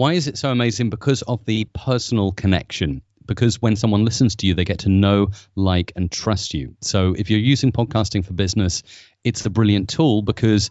Why 0.00 0.14
is 0.14 0.26
it 0.26 0.38
so 0.38 0.50
amazing? 0.50 0.88
Because 0.88 1.20
of 1.28 1.44
the 1.44 1.66
personal 1.74 2.32
connection. 2.32 3.02
Because 3.26 3.60
when 3.60 3.76
someone 3.76 4.02
listens 4.02 4.34
to 4.36 4.46
you, 4.46 4.54
they 4.54 4.64
get 4.64 4.78
to 4.78 4.88
know, 4.88 5.28
like, 5.56 5.92
and 5.94 6.10
trust 6.10 6.54
you. 6.54 6.74
So 6.80 7.14
if 7.18 7.28
you're 7.28 7.52
using 7.52 7.70
podcasting 7.70 8.24
for 8.24 8.32
business, 8.32 8.82
it's 9.24 9.44
a 9.44 9.50
brilliant 9.50 9.90
tool 9.90 10.22
because, 10.22 10.70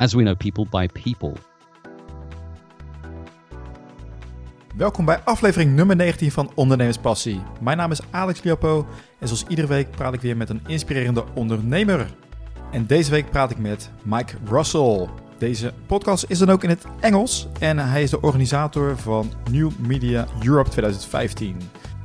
as 0.00 0.16
we 0.16 0.24
know, 0.24 0.34
people 0.34 0.64
buy 0.64 0.86
people. 0.86 1.36
Welkom 4.76 5.04
bij 5.04 5.20
aflevering 5.20 5.74
nummer 5.74 5.96
19 5.96 6.30
van 6.30 6.50
Ondernemerspassie. 6.54 7.40
Mijn 7.60 7.76
naam 7.76 7.90
is 7.90 8.00
Alex 8.10 8.42
Liopo 8.42 8.86
en 9.18 9.28
zoals 9.28 9.44
iedere 9.48 9.68
week 9.68 9.90
praat 9.90 10.14
ik 10.14 10.20
weer 10.20 10.36
met 10.36 10.48
een 10.48 10.60
inspirerende 10.66 11.24
ondernemer. 11.34 12.10
En 12.70 12.86
deze 12.86 13.10
week 13.10 13.30
praat 13.30 13.50
ik 13.50 13.58
met 13.58 13.90
Mike 14.02 14.36
Russell. 14.44 15.08
Deze 15.42 15.72
podcast 15.86 16.24
is 16.28 16.38
dan 16.38 16.50
ook 16.50 16.62
in 16.62 16.68
het 16.68 16.84
Engels 17.00 17.48
en 17.58 17.78
hij 17.78 18.02
is 18.02 18.10
de 18.10 18.20
organisator 18.20 18.98
van 18.98 19.32
New 19.50 19.70
Media 19.78 20.26
Europe 20.44 20.70
2015. 20.70 21.56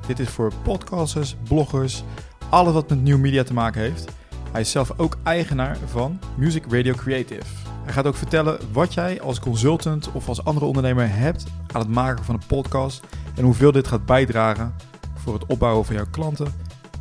Dit 0.07 0.19
is 0.19 0.29
voor 0.29 0.51
podcasters, 0.63 1.35
bloggers, 1.47 2.03
alles 2.49 2.73
wat 2.73 2.89
met 2.89 3.01
nieuw 3.01 3.17
media 3.17 3.43
te 3.43 3.53
maken 3.53 3.81
heeft. 3.81 4.05
Hij 4.51 4.61
is 4.61 4.71
zelf 4.71 4.93
ook 4.99 5.17
eigenaar 5.23 5.77
van 5.85 6.19
Music 6.37 6.63
Radio 6.69 6.93
Creative. 6.93 7.43
Hij 7.83 7.93
gaat 7.93 8.05
ook 8.05 8.15
vertellen 8.15 8.59
wat 8.71 8.93
jij 8.93 9.21
als 9.21 9.39
consultant 9.39 10.11
of 10.11 10.27
als 10.27 10.43
andere 10.43 10.65
ondernemer 10.65 11.09
hebt 11.09 11.45
aan 11.73 11.81
het 11.81 11.89
maken 11.89 12.23
van 12.23 12.35
een 12.35 12.47
podcast 12.47 13.03
en 13.35 13.43
hoeveel 13.43 13.71
dit 13.71 13.87
gaat 13.87 14.05
bijdragen 14.05 14.75
voor 15.15 15.33
het 15.33 15.45
opbouwen 15.45 15.85
van 15.85 15.95
jouw 15.95 16.09
klanten 16.11 16.53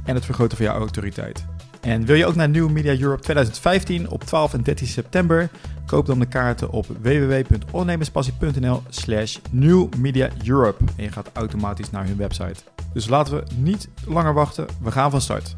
en 0.05 0.15
het 0.15 0.25
vergroten 0.25 0.57
van 0.57 0.67
jouw 0.67 0.79
autoriteit. 0.79 1.56
En 1.87 2.05
wil 2.05 2.17
je 2.17 2.27
ook 2.27 2.35
naar 2.35 2.49
New 2.49 2.71
Media 2.71 2.97
Europe 3.01 3.23
2015 3.23 4.09
op 4.09 4.25
12 4.25 4.55
en 4.55 4.63
13 4.63 4.87
september? 4.87 5.51
Koop 5.87 6.07
dan 6.07 6.19
de 6.19 6.27
kaarten 6.27 6.71
op 6.71 6.87
www.ondernemerspassie.nl 6.87 8.83
slash 8.89 9.39
New 9.51 9.95
Media 9.95 10.31
Europe. 10.45 10.85
En 10.97 11.05
je 11.05 11.13
gaat 11.13 11.31
automatisch 11.33 11.91
naar 11.91 12.07
hun 12.07 12.17
website. 12.17 12.55
Dus 12.93 13.09
laten 13.09 13.35
we 13.35 13.43
niet 13.57 13.89
langer 14.07 14.35
wachten. 14.35 14.67
We 14.83 14.91
gaan 14.91 15.11
van 15.11 15.21
start. 15.21 15.57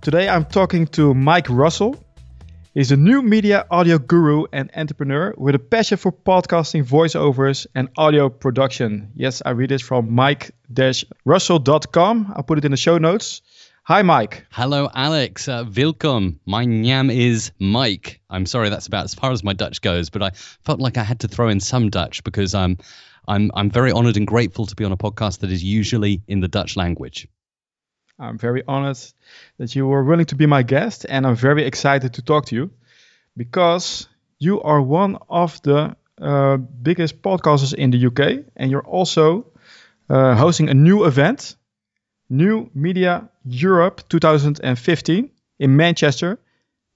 Today 0.00 0.36
I'm 0.36 0.46
talking 0.46 0.88
to 0.88 1.14
Mike 1.14 1.54
Russell. 1.54 1.94
He's 2.72 2.92
a 2.92 2.96
new 2.96 3.22
media 3.22 3.64
audio 3.68 3.98
guru 4.06 4.46
and 4.50 4.76
entrepreneur 4.76 5.34
with 5.38 5.54
a 5.54 5.60
passion 5.68 5.98
for 5.98 6.12
podcasting, 6.12 6.86
voiceovers, 6.86 7.66
and 7.72 7.88
audio 7.92 8.28
production. 8.28 9.10
Yes, 9.14 9.40
I 9.46 9.50
read 9.50 9.68
this 9.68 9.82
from 9.82 10.10
mike-russell.com. 10.10 12.32
I'll 12.36 12.42
put 12.42 12.58
it 12.58 12.64
in 12.64 12.70
the 12.70 12.76
show 12.76 12.98
notes. 12.98 13.42
Hi, 13.86 14.00
Mike. 14.00 14.46
Hello, 14.50 14.88
Alex. 14.94 15.46
Uh, 15.46 15.62
welcome. 15.76 16.40
My 16.46 16.64
name 16.64 17.10
is 17.10 17.52
Mike. 17.58 18.22
I'm 18.30 18.46
sorry, 18.46 18.70
that's 18.70 18.86
about 18.86 19.04
as 19.04 19.14
far 19.14 19.30
as 19.30 19.44
my 19.44 19.52
Dutch 19.52 19.82
goes, 19.82 20.08
but 20.08 20.22
I 20.22 20.30
felt 20.64 20.80
like 20.80 20.96
I 20.96 21.02
had 21.02 21.20
to 21.20 21.28
throw 21.28 21.50
in 21.50 21.60
some 21.60 21.90
Dutch 21.90 22.24
because 22.24 22.54
I'm, 22.54 22.78
I'm, 23.28 23.50
I'm 23.52 23.68
very 23.68 23.92
honored 23.92 24.16
and 24.16 24.26
grateful 24.26 24.64
to 24.64 24.74
be 24.74 24.86
on 24.86 24.92
a 24.92 24.96
podcast 24.96 25.40
that 25.40 25.52
is 25.52 25.62
usually 25.62 26.22
in 26.26 26.40
the 26.40 26.48
Dutch 26.48 26.78
language. 26.78 27.28
I'm 28.18 28.38
very 28.38 28.62
honored 28.66 29.00
that 29.58 29.76
you 29.76 29.86
were 29.86 30.02
willing 30.02 30.24
to 30.26 30.34
be 30.34 30.46
my 30.46 30.62
guest, 30.62 31.04
and 31.06 31.26
I'm 31.26 31.36
very 31.36 31.66
excited 31.66 32.14
to 32.14 32.22
talk 32.22 32.46
to 32.46 32.54
you 32.54 32.70
because 33.36 34.08
you 34.38 34.62
are 34.62 34.80
one 34.80 35.18
of 35.28 35.60
the 35.60 35.94
uh, 36.22 36.56
biggest 36.56 37.20
podcasters 37.20 37.74
in 37.74 37.90
the 37.90 38.06
UK, 38.06 38.46
and 38.56 38.70
you're 38.70 38.86
also 38.86 39.52
uh, 40.08 40.34
hosting 40.36 40.70
a 40.70 40.74
new 40.74 41.04
event 41.04 41.56
New 42.30 42.70
Media 42.74 43.28
Europe 43.44 44.02
2015 44.08 45.30
in 45.58 45.76
Manchester, 45.76 46.38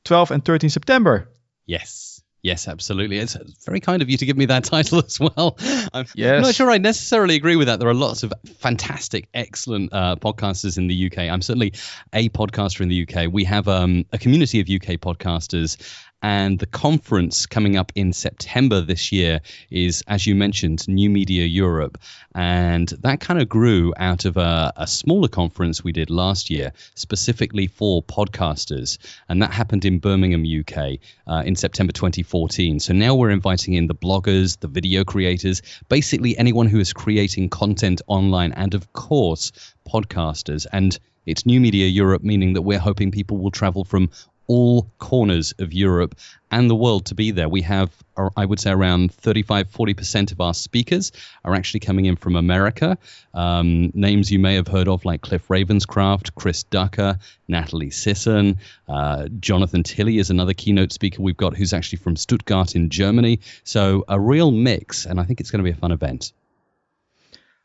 12 0.04 0.30
and 0.30 0.44
13 0.44 0.70
September. 0.70 1.28
Yes. 1.66 2.22
Yes, 2.40 2.68
absolutely. 2.68 3.18
It's 3.18 3.36
very 3.66 3.80
kind 3.80 4.00
of 4.00 4.08
you 4.08 4.16
to 4.16 4.24
give 4.24 4.36
me 4.36 4.46
that 4.46 4.64
title 4.72 5.02
as 5.04 5.18
well. 5.18 5.58
I'm 5.92 6.06
yes. 6.14 6.42
not 6.42 6.54
sure 6.54 6.70
I 6.70 6.78
necessarily 6.78 7.34
agree 7.34 7.56
with 7.56 7.66
that. 7.66 7.80
There 7.80 7.88
are 7.88 7.94
lots 7.94 8.22
of 8.22 8.32
fantastic, 8.58 9.28
excellent 9.34 9.92
uh, 9.92 10.16
podcasters 10.16 10.78
in 10.78 10.86
the 10.86 11.06
UK. 11.06 11.18
I'm 11.18 11.42
certainly 11.42 11.74
a 12.12 12.28
podcaster 12.28 12.82
in 12.82 12.88
the 12.88 13.06
UK. 13.08 13.32
We 13.32 13.44
have 13.44 13.66
um, 13.66 14.06
a 14.12 14.18
community 14.18 14.60
of 14.60 14.68
UK 14.68 15.00
podcasters, 15.00 15.78
and 16.22 16.58
the 16.58 16.66
conference 16.66 17.46
coming 17.46 17.76
up 17.76 17.92
in 17.94 18.12
September 18.12 18.80
this 18.80 19.12
year 19.12 19.40
is, 19.70 20.02
as 20.08 20.26
you 20.26 20.34
mentioned, 20.34 20.86
New 20.88 21.08
Media 21.08 21.44
Europe. 21.44 21.98
And 22.34 22.88
that 22.88 23.20
kind 23.20 23.40
of 23.40 23.48
grew 23.48 23.94
out 23.96 24.24
of 24.24 24.36
a, 24.36 24.72
a, 24.76 24.86
smaller 24.86 25.28
conference 25.28 25.84
we 25.84 25.92
did 25.92 26.10
last 26.10 26.50
year, 26.50 26.72
specifically 26.94 27.68
for 27.68 28.02
podcasters. 28.02 28.98
And 29.28 29.40
that 29.42 29.52
happened 29.52 29.84
in 29.84 30.00
Birmingham, 30.00 30.44
UK, 30.44 30.98
uh, 31.28 31.42
in 31.46 31.54
September 31.54 31.92
2014. 31.92 32.80
So 32.80 32.92
now 32.92 33.14
we're 33.14 33.30
inviting 33.30 33.74
in 33.74 33.86
the 33.86 33.94
bloggers, 33.94 34.58
the 34.58 34.68
video 34.68 35.04
creators, 35.04 35.62
basically 35.88 36.36
anyone 36.36 36.66
who 36.66 36.80
is 36.80 36.92
creating 36.92 37.50
content 37.50 38.02
online, 38.08 38.52
and 38.52 38.74
of 38.74 38.92
course, 38.92 39.52
podcasters. 39.88 40.66
And 40.72 40.98
it's 41.26 41.46
New 41.46 41.60
Media 41.60 41.86
Europe, 41.86 42.22
meaning 42.22 42.54
that 42.54 42.62
we're 42.62 42.78
hoping 42.78 43.10
people 43.10 43.36
will 43.36 43.50
travel 43.50 43.84
from 43.84 44.10
all 44.48 44.90
corners 44.98 45.54
of 45.58 45.72
Europe 45.72 46.16
and 46.50 46.68
the 46.68 46.74
world 46.74 47.06
to 47.06 47.14
be 47.14 47.30
there. 47.30 47.48
We 47.48 47.62
have, 47.62 47.94
I 48.36 48.44
would 48.44 48.58
say, 48.58 48.70
around 48.70 49.12
35, 49.14 49.70
40% 49.70 50.32
of 50.32 50.40
our 50.40 50.54
speakers 50.54 51.12
are 51.44 51.54
actually 51.54 51.80
coming 51.80 52.06
in 52.06 52.16
from 52.16 52.34
America. 52.34 52.96
Um, 53.34 53.90
names 53.94 54.32
you 54.32 54.38
may 54.38 54.54
have 54.54 54.66
heard 54.66 54.88
of, 54.88 55.04
like 55.04 55.20
Cliff 55.20 55.46
Ravenscraft, 55.48 56.34
Chris 56.34 56.62
Ducker, 56.62 57.18
Natalie 57.46 57.90
Sisson, 57.90 58.56
uh, 58.88 59.28
Jonathan 59.38 59.82
Tilley 59.82 60.18
is 60.18 60.30
another 60.30 60.54
keynote 60.54 60.92
speaker 60.92 61.22
we've 61.22 61.36
got 61.36 61.54
who's 61.54 61.74
actually 61.74 61.98
from 61.98 62.16
Stuttgart 62.16 62.74
in 62.74 62.88
Germany. 62.88 63.40
So 63.64 64.04
a 64.08 64.18
real 64.18 64.50
mix, 64.50 65.04
and 65.04 65.20
I 65.20 65.24
think 65.24 65.40
it's 65.40 65.50
going 65.50 65.62
to 65.62 65.70
be 65.70 65.76
a 65.76 65.80
fun 65.80 65.92
event. 65.92 66.32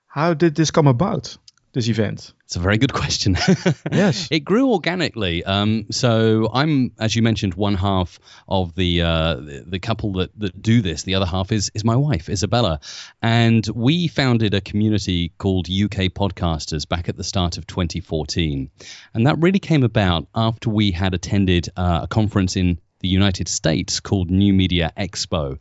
How 0.07 0.33
did 0.33 0.55
this 0.55 0.69
come 0.69 0.87
about? 0.87 1.37
This 1.73 1.89
event? 1.89 2.33
It's 2.45 2.55
a 2.55 2.59
very 2.59 2.77
good 2.77 2.93
question. 2.93 3.35
yes. 3.91 4.27
It 4.29 4.41
grew 4.41 4.71
organically. 4.71 5.43
Um, 5.43 5.87
so 5.89 6.49
I'm, 6.53 6.91
as 6.99 7.15
you 7.15 7.23
mentioned, 7.23 7.55
one 7.55 7.73
half 7.73 8.19
of 8.47 8.75
the, 8.75 9.01
uh, 9.01 9.35
the, 9.35 9.63
the 9.67 9.79
couple 9.79 10.13
that, 10.13 10.37
that 10.39 10.61
do 10.61 10.81
this. 10.81 11.03
The 11.03 11.15
other 11.15 11.25
half 11.25 11.51
is 11.51 11.71
is 11.73 11.83
my 11.83 11.95
wife, 11.95 12.29
Isabella, 12.29 12.79
and 13.21 13.67
we 13.73 14.07
founded 14.07 14.53
a 14.53 14.61
community 14.61 15.33
called 15.37 15.67
UK 15.67 16.13
Podcasters 16.13 16.87
back 16.87 17.09
at 17.09 17.17
the 17.17 17.23
start 17.23 17.57
of 17.57 17.65
2014, 17.65 18.69
and 19.13 19.27
that 19.27 19.39
really 19.39 19.59
came 19.59 19.83
about 19.83 20.27
after 20.35 20.69
we 20.69 20.91
had 20.91 21.13
attended 21.13 21.69
uh, 21.75 22.01
a 22.03 22.07
conference 22.07 22.55
in 22.55 22.79
the 22.99 23.07
United 23.07 23.47
States 23.47 23.99
called 23.99 24.29
New 24.29 24.53
Media 24.53 24.93
Expo, 24.97 25.57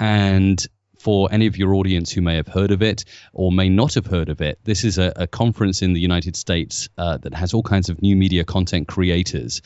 and 0.00 0.66
for 1.04 1.28
any 1.30 1.46
of 1.46 1.58
your 1.58 1.74
audience 1.74 2.10
who 2.10 2.22
may 2.22 2.36
have 2.36 2.48
heard 2.48 2.70
of 2.70 2.82
it 2.82 3.04
or 3.34 3.52
may 3.52 3.68
not 3.68 3.92
have 3.92 4.06
heard 4.06 4.30
of 4.30 4.40
it, 4.40 4.58
this 4.64 4.84
is 4.84 4.96
a, 4.96 5.12
a 5.16 5.26
conference 5.26 5.82
in 5.82 5.92
the 5.92 6.00
United 6.00 6.34
States 6.34 6.88
uh, 6.96 7.18
that 7.18 7.34
has 7.34 7.52
all 7.52 7.62
kinds 7.62 7.90
of 7.90 8.00
new 8.00 8.16
media 8.16 8.42
content 8.42 8.88
creators. 8.88 9.60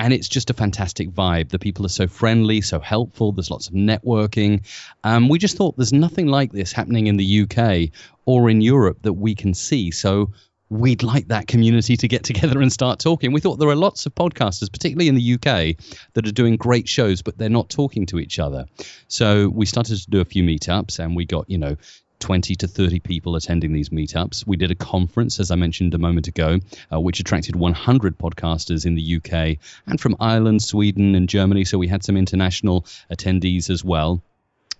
And 0.00 0.12
it's 0.12 0.28
just 0.28 0.50
a 0.50 0.52
fantastic 0.52 1.10
vibe. 1.10 1.50
The 1.50 1.60
people 1.60 1.86
are 1.86 1.90
so 1.90 2.08
friendly, 2.08 2.60
so 2.60 2.80
helpful. 2.80 3.30
There's 3.30 3.52
lots 3.52 3.68
of 3.68 3.74
networking. 3.74 4.66
Um, 5.04 5.28
we 5.28 5.38
just 5.38 5.56
thought 5.56 5.76
there's 5.76 5.92
nothing 5.92 6.26
like 6.26 6.50
this 6.50 6.72
happening 6.72 7.06
in 7.06 7.16
the 7.16 7.42
UK 7.42 7.90
or 8.24 8.50
in 8.50 8.60
Europe 8.60 8.98
that 9.02 9.12
we 9.12 9.36
can 9.36 9.54
see. 9.54 9.92
So 9.92 10.32
we'd 10.70 11.02
like 11.02 11.28
that 11.28 11.46
community 11.48 11.96
to 11.98 12.08
get 12.08 12.24
together 12.30 12.60
and 12.62 12.72
start 12.72 13.00
talking. 13.00 13.32
We 13.32 13.40
thought 13.40 13.56
there 13.56 13.68
are 13.68 13.76
lots 13.76 14.06
of 14.06 14.14
podcasters, 14.14 14.72
particularly 14.72 15.08
in 15.08 15.16
the 15.16 15.34
UK, 15.34 15.76
that 16.14 16.26
are 16.26 16.32
doing 16.32 16.56
great 16.56 16.88
shows, 16.88 17.20
but 17.22 17.36
they're 17.36 17.50
not 17.50 17.68
talking 17.68 18.06
to 18.06 18.18
each 18.18 18.38
other. 18.38 18.66
So 19.08 19.48
we 19.48 19.66
started 19.66 19.98
to 19.98 20.10
do 20.10 20.20
a 20.20 20.24
few 20.24 20.42
meetups 20.42 20.98
and 20.98 21.14
we 21.14 21.26
got, 21.26 21.50
you 21.50 21.58
know, 21.58 21.76
20 22.20 22.54
to 22.54 22.68
30 22.68 23.00
people 23.00 23.34
attending 23.34 23.72
these 23.72 23.88
meetups. 23.88 24.46
We 24.46 24.56
did 24.56 24.70
a 24.70 24.74
conference, 24.74 25.40
as 25.40 25.50
I 25.50 25.56
mentioned 25.56 25.94
a 25.94 25.98
moment 25.98 26.28
ago, 26.28 26.60
uh, 26.92 27.00
which 27.00 27.18
attracted 27.18 27.56
100 27.56 28.18
podcasters 28.18 28.86
in 28.86 28.94
the 28.94 29.16
UK 29.16 29.58
and 29.86 29.98
from 29.98 30.16
Ireland, 30.20 30.62
Sweden, 30.62 31.14
and 31.14 31.28
Germany. 31.28 31.64
So 31.64 31.78
we 31.78 31.88
had 31.88 32.04
some 32.04 32.16
international 32.16 32.84
attendees 33.10 33.70
as 33.70 33.82
well. 33.82 34.22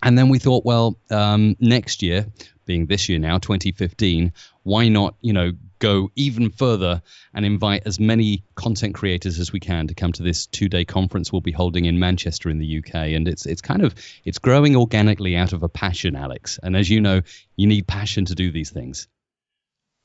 And 0.03 0.17
then 0.17 0.29
we 0.29 0.39
thought, 0.39 0.65
well, 0.65 0.99
um, 1.11 1.57
next 1.61 2.03
year, 2.03 2.27
being 2.67 2.87
this 2.87 3.09
year 3.09 3.19
now, 3.19 3.39
2015, 3.39 4.33
why 4.63 4.89
not, 4.89 5.15
you 5.21 5.33
know, 5.33 5.53
go 5.81 6.11
even 6.15 6.51
further 6.51 7.03
and 7.35 7.45
invite 7.45 7.83
as 7.87 7.99
many 7.99 8.45
content 8.55 8.95
creators 8.95 9.41
as 9.41 9.53
we 9.53 9.59
can 9.59 9.89
to 9.89 9.95
come 9.95 10.13
to 10.13 10.23
this 10.23 10.47
two-day 10.47 10.85
conference 10.85 11.33
we'll 11.33 11.41
be 11.41 11.51
holding 11.53 11.87
in 11.87 11.99
Manchester 11.99 12.51
in 12.51 12.59
the 12.59 12.79
UK. 12.79 12.95
And 12.95 13.27
it's 13.27 13.47
it's 13.47 13.63
kind 13.63 13.83
of 13.83 13.95
it's 14.25 14.39
growing 14.39 14.77
organically 14.77 15.37
out 15.37 15.53
of 15.53 15.63
a 15.63 15.69
passion, 15.69 16.15
Alex. 16.17 16.61
And 16.63 16.77
as 16.77 16.89
you 16.89 17.01
know, 17.01 17.23
you 17.57 17.67
need 17.67 17.87
passion 17.87 18.27
to 18.27 18.35
do 18.35 18.53
these 18.53 18.71
things. 18.71 19.09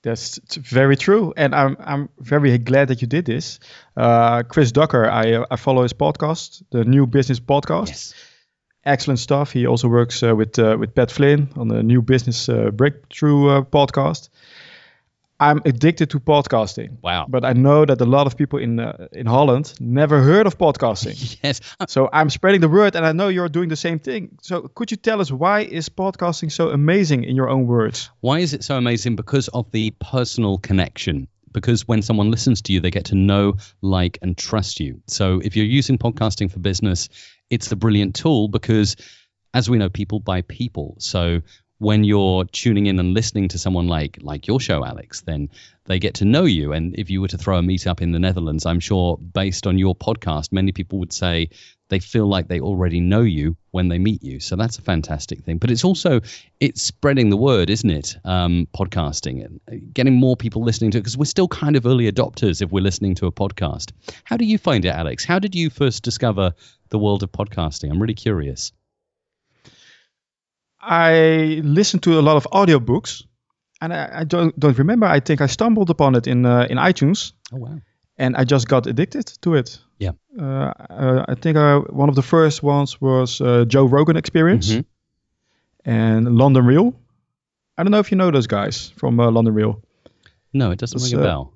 That's 0.02 0.40
very 0.56 0.98
true, 0.98 1.34
and 1.36 1.56
I'm 1.56 1.78
I'm 1.80 2.10
very 2.20 2.60
glad 2.60 2.90
that 2.90 3.02
you 3.02 3.08
did 3.08 3.26
this. 3.26 3.60
Uh, 3.98 4.44
Chris 4.44 4.72
Ducker, 4.72 5.10
I 5.10 5.44
I 5.50 5.56
follow 5.56 5.82
his 5.82 5.94
podcast, 5.94 6.62
the 6.70 6.86
New 6.86 7.08
Business 7.08 7.40
Podcast. 7.40 7.88
Yes. 7.88 8.14
Excellent 8.86 9.20
stuff. 9.20 9.52
He 9.52 9.66
also 9.66 9.88
works 9.88 10.22
uh, 10.22 10.36
with 10.36 10.60
uh, 10.60 10.78
with 10.80 10.94
Pat 10.94 11.12
Flynn 11.12 11.50
on 11.56 11.68
the 11.68 11.82
New 11.82 12.02
Business 12.02 12.48
uh, 12.50 12.70
Breakthrough 12.72 13.50
uh, 13.50 13.62
podcast. 13.62 14.30
I'm 15.40 15.62
addicted 15.66 16.12
to 16.12 16.20
podcasting. 16.20 17.02
Wow. 17.02 17.26
But 17.28 17.44
I 17.44 17.54
know 17.54 17.84
that 17.84 18.00
a 18.00 18.06
lot 18.06 18.26
of 18.26 18.38
people 18.38 18.60
in 18.60 18.80
uh, 18.80 19.08
in 19.12 19.26
Holland 19.26 19.74
never 19.80 20.22
heard 20.22 20.48
of 20.48 20.58
podcasting. 20.58 21.38
yes. 21.44 21.62
so 21.88 22.10
I'm 22.14 22.30
spreading 22.30 22.62
the 22.62 22.70
word, 22.70 22.96
and 22.96 23.06
I 23.06 23.12
know 23.12 23.28
you're 23.28 23.50
doing 23.50 23.70
the 23.70 23.76
same 23.76 24.00
thing. 24.00 24.38
So 24.42 24.70
could 24.76 24.92
you 24.92 24.98
tell 24.98 25.20
us 25.20 25.32
why 25.32 25.62
is 25.62 25.90
podcasting 25.90 26.52
so 26.52 26.70
amazing 26.70 27.24
in 27.24 27.36
your 27.36 27.50
own 27.50 27.68
words? 27.68 28.12
Why 28.22 28.40
is 28.40 28.54
it 28.54 28.64
so 28.64 28.78
amazing? 28.78 29.16
Because 29.16 29.50
of 29.50 29.72
the 29.72 29.92
personal 30.00 30.58
connection. 30.58 31.28
Because 31.52 31.88
when 31.88 32.02
someone 32.02 32.32
listens 32.32 32.62
to 32.64 32.74
you, 32.74 32.82
they 32.82 32.92
get 32.92 33.06
to 33.06 33.16
know, 33.16 33.56
like, 33.82 34.20
and 34.22 34.38
trust 34.38 34.82
you. 34.82 35.02
So 35.08 35.40
if 35.42 35.56
you're 35.56 35.66
using 35.66 35.98
podcasting 35.98 36.52
for 36.52 36.60
business, 36.60 37.08
it's 37.50 37.72
a 37.72 37.76
brilliant 37.76 38.16
tool 38.16 38.48
because, 38.48 38.96
as 39.54 39.70
we 39.70 39.78
know, 39.78 39.90
people 39.90 40.20
buy 40.20 40.42
people. 40.42 40.96
So 41.00 41.42
when 41.78 42.04
you're 42.04 42.46
tuning 42.46 42.86
in 42.86 43.00
and 43.00 43.14
listening 43.14 43.50
to 43.50 43.58
someone 43.60 43.88
like 43.88 44.20
like 44.22 44.48
your 44.48 44.60
show, 44.60 44.86
Alex, 44.86 45.22
then 45.22 45.50
they 45.86 46.00
get 46.00 46.16
to 46.16 46.26
know 46.26 46.46
you. 46.46 46.74
And 46.74 46.98
if 46.98 47.10
you 47.10 47.22
were 47.22 47.28
to 47.28 47.38
throw 47.38 47.58
a 47.58 47.62
meetup 47.62 48.02
in 48.02 48.12
the 48.12 48.20
Netherlands, 48.20 48.66
I'm 48.66 48.80
sure 48.80 49.18
based 49.18 49.68
on 49.68 49.78
your 49.78 49.96
podcast, 49.96 50.52
many 50.52 50.72
people 50.72 51.00
would 51.00 51.14
say 51.14 51.50
they 51.90 52.00
feel 52.00 52.28
like 52.28 52.48
they 52.48 52.60
already 52.60 53.00
know 53.00 53.22
you 53.22 53.58
when 53.72 53.90
they 53.90 54.00
meet 54.00 54.24
you. 54.24 54.40
So 54.40 54.56
that's 54.56 54.80
a 54.80 54.82
fantastic 54.82 55.44
thing. 55.44 55.58
But 55.58 55.70
it's 55.70 55.84
also 55.84 56.22
it's 56.60 56.82
spreading 56.82 57.30
the 57.30 57.38
word, 57.38 57.70
isn't 57.70 57.90
it? 57.90 58.16
Um, 58.24 58.68
podcasting 58.76 59.46
and 59.46 59.94
getting 59.94 60.16
more 60.16 60.38
people 60.38 60.64
listening 60.64 60.92
to 60.92 60.98
it 60.98 61.02
because 61.02 61.18
we're 61.18 61.26
still 61.26 61.48
kind 61.48 61.76
of 61.76 61.86
early 61.86 62.12
adopters 62.12 62.62
if 62.62 62.72
we're 62.72 62.82
listening 62.84 63.16
to 63.16 63.28
a 63.28 63.32
podcast. 63.32 63.92
How 64.24 64.38
do 64.38 64.46
you 64.46 64.58
find 64.58 64.86
it, 64.86 64.90
Alex? 64.90 65.26
How 65.26 65.40
did 65.40 65.54
you 65.56 65.70
first 65.70 66.04
discover 66.04 66.54
the 66.90 67.00
world 67.00 67.22
of 67.22 67.32
podcasting? 67.32 67.92
I'm 67.92 68.02
really 68.02 68.14
curious. 68.14 68.72
I 70.86 71.62
listened 71.64 72.04
to 72.04 72.20
a 72.20 72.22
lot 72.22 72.38
of 72.38 72.48
audiobooks, 72.52 73.24
and 73.82 73.94
I, 73.94 74.22
I 74.22 74.24
don't 74.24 74.58
don't 74.60 74.78
remember. 74.78 75.08
I 75.08 75.20
think 75.20 75.42
I 75.42 75.48
stumbled 75.48 75.90
upon 75.90 76.16
it 76.16 76.28
in 76.28 76.46
uh, 76.46 76.68
in 76.70 76.78
iTunes. 76.78 77.34
Oh 77.52 77.58
wow! 77.58 77.80
And 78.18 78.36
I 78.38 78.44
just 78.44 78.68
got 78.68 78.88
addicted 78.88 79.26
to 79.42 79.56
it. 79.56 79.80
Yeah. 79.98 80.12
Uh, 80.40 80.74
uh, 80.90 81.26
I 81.28 81.36
think 81.36 81.58
uh, 81.58 81.80
one 81.90 82.10
of 82.10 82.16
the 82.16 82.22
first 82.22 82.62
ones 82.64 83.02
was 83.02 83.42
uh, 83.42 83.66
Joe 83.66 83.86
Rogan 83.86 84.18
Experience 84.18 84.72
mm-hmm. 84.72 85.90
and 85.90 86.38
London 86.38 86.66
Real. 86.66 86.94
I 87.78 87.84
don't 87.84 87.92
know 87.92 88.00
if 88.00 88.12
you 88.12 88.18
know 88.18 88.32
those 88.32 88.48
guys 88.48 88.92
from 88.98 89.20
uh, 89.20 89.32
London 89.32 89.54
Real. 89.54 89.82
No, 90.54 90.72
it 90.72 90.80
doesn't 90.80 91.02
ring 91.02 91.22
a 91.22 91.24
bell. 91.24 91.54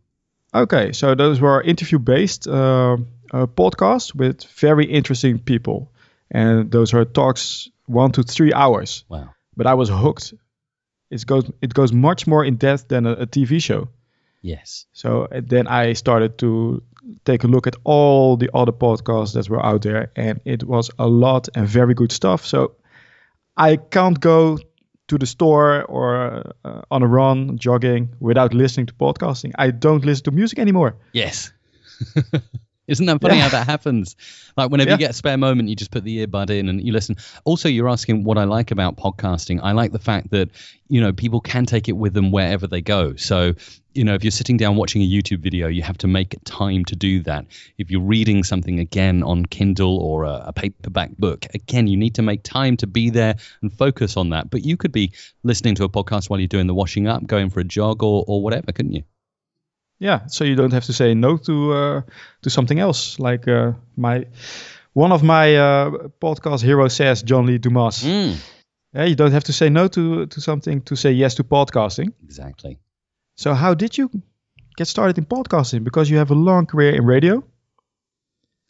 Okay, 0.54 0.92
so 0.92 1.16
those 1.16 1.40
were 1.40 1.62
interview-based 1.62 2.48
podcasts 2.48 4.16
with 4.16 4.44
very 4.44 4.86
interesting 4.86 5.40
people, 5.40 5.92
and 6.32 6.72
those 6.72 6.94
are 6.94 7.06
talks 7.06 7.70
one 7.90 8.12
to 8.12 8.24
three 8.24 8.54
hours. 8.54 9.04
Wow. 9.10 9.30
But 9.58 9.68
I 9.68 9.74
was 9.74 9.90
hooked. 9.90 10.34
It 11.10 11.26
goes 11.26 11.50
it 11.62 11.74
goes 11.74 11.92
much 11.92 12.28
more 12.28 12.46
in 12.46 12.56
depth 12.58 12.88
than 12.88 13.06
a, 13.06 13.14
a 13.14 13.28
TV 13.28 13.62
show. 13.62 13.90
Yes. 14.42 14.86
So 14.94 15.26
uh, 15.26 15.42
then 15.44 15.68
I 15.68 15.94
started 15.94 16.38
to 16.38 16.82
take 17.26 17.44
a 17.44 17.48
look 17.48 17.68
at 17.68 17.76
all 17.84 18.38
the 18.38 18.50
other 18.54 18.72
podcasts 18.72 19.34
that 19.34 19.50
were 19.50 19.66
out 19.66 19.82
there, 19.82 20.12
and 20.16 20.40
it 20.46 20.64
was 20.64 20.92
a 21.00 21.08
lot 21.08 21.50
and 21.56 21.68
very 21.68 21.94
good 21.94 22.12
stuff. 22.12 22.46
So 22.46 22.76
I 23.58 23.78
can't 23.78 24.20
go 24.20 24.60
to 25.08 25.18
the 25.18 25.26
store 25.26 25.84
or 25.84 26.54
uh, 26.64 26.82
on 26.92 27.04
a 27.04 27.08
run 27.08 27.58
jogging 27.58 28.10
without 28.20 28.54
listening 28.54 28.86
to 28.86 28.94
podcasting. 28.94 29.52
I 29.58 29.72
don't 29.72 30.06
listen 30.06 30.26
to 30.26 30.32
music 30.32 30.60
anymore. 30.60 30.96
Yes. 31.12 31.52
Isn't 32.90 33.06
that 33.06 33.22
funny 33.22 33.36
yeah. 33.36 33.44
how 33.44 33.50
that 33.50 33.68
happens? 33.68 34.16
Like 34.58 34.72
whenever 34.72 34.90
yeah. 34.90 34.96
you 34.96 35.00
get 35.00 35.12
a 35.12 35.14
spare 35.14 35.38
moment, 35.38 35.70
you 35.70 35.76
just 35.76 35.92
put 35.92 36.04
the 36.04 36.26
earbud 36.26 36.50
in 36.50 36.70
and 36.70 36.86
you 36.86 36.92
listen. 36.92 37.18
Also, 37.44 37.70
you're 37.70 37.88
asking 37.88 38.24
what 38.24 38.38
I 38.38 38.46
like 38.46 38.72
about 38.72 38.98
podcasting. 38.98 39.60
I 39.62 39.74
like 39.74 39.92
the 39.92 40.00
fact 40.00 40.32
that 40.32 40.50
you 40.88 41.00
know 41.00 41.14
people 41.14 41.40
can 41.40 41.66
take 41.66 41.88
it 41.88 41.94
with 41.94 42.14
them 42.14 42.32
wherever 42.32 42.66
they 42.66 42.82
go. 42.82 43.16
So 43.16 43.54
you 43.94 44.04
know 44.04 44.16
if 44.16 44.24
you're 44.24 44.32
sitting 44.32 44.58
down 44.58 44.76
watching 44.76 45.04
a 45.04 45.06
YouTube 45.06 45.40
video, 45.40 45.68
you 45.68 45.84
have 45.84 46.00
to 46.00 46.08
make 46.08 46.36
time 46.46 46.84
to 46.86 46.96
do 46.96 47.22
that. 47.24 47.46
If 47.78 47.92
you're 47.92 48.02
reading 48.02 48.44
something 48.44 48.80
again 48.80 49.22
on 49.22 49.46
Kindle 49.46 49.98
or 50.00 50.24
a, 50.24 50.46
a 50.48 50.54
paperback 50.54 51.16
book, 51.18 51.46
again 51.54 51.86
you 51.86 51.96
need 51.96 52.16
to 52.16 52.24
make 52.24 52.42
time 52.42 52.76
to 52.78 52.88
be 52.88 53.12
there 53.12 53.36
and 53.62 53.72
focus 53.72 54.18
on 54.18 54.32
that. 54.32 54.50
But 54.50 54.66
you 54.66 54.78
could 54.78 54.92
be 54.92 55.14
listening 55.44 55.76
to 55.76 55.84
a 55.84 55.90
podcast 55.90 56.30
while 56.30 56.40
you're 56.40 56.48
doing 56.48 56.68
the 56.68 56.74
washing 56.74 57.08
up, 57.08 57.26
going 57.28 57.52
for 57.52 57.60
a 57.60 57.64
jog, 57.66 58.02
or 58.02 58.26
or 58.28 58.42
whatever, 58.42 58.72
couldn't 58.72 58.94
you? 58.94 59.04
Yeah 60.00 60.26
so 60.28 60.44
you 60.44 60.56
don't 60.56 60.74
have 60.74 60.86
to 60.86 60.94
say 60.94 61.14
no 61.14 61.38
to 61.38 61.74
uh, 61.74 62.02
to 62.42 62.50
something 62.50 62.80
else. 62.80 63.20
Like 63.20 63.48
uh, 63.48 63.74
my 63.96 64.26
one 64.94 65.12
of 65.12 65.24
my 65.24 65.56
uh, 65.56 65.90
podcast 66.22 66.64
heroes 66.64 66.96
says 66.96 67.24
john 67.24 67.46
lee 67.46 67.58
dumas. 67.58 68.04
Mm. 68.04 68.36
yeah 68.94 69.06
you 69.06 69.16
don't 69.16 69.32
have 69.32 69.44
to 69.44 69.54
say 69.54 69.70
no 69.70 69.88
to 69.88 70.26
to 70.26 70.42
something 70.42 70.82
to 70.82 70.96
say 70.96 71.12
yes 71.12 71.36
to 71.36 71.44
podcasting. 71.44 72.14
Exactly. 72.24 72.80
So 73.36 73.54
how 73.54 73.74
did 73.74 73.98
you 73.98 74.10
get 74.76 74.88
started 74.88 75.18
in 75.18 75.26
podcasting? 75.26 75.84
Because 75.84 76.10
you 76.10 76.18
have 76.18 76.32
a 76.32 76.36
long 76.36 76.66
career 76.66 76.96
in 76.96 77.06
radio. 77.06 77.44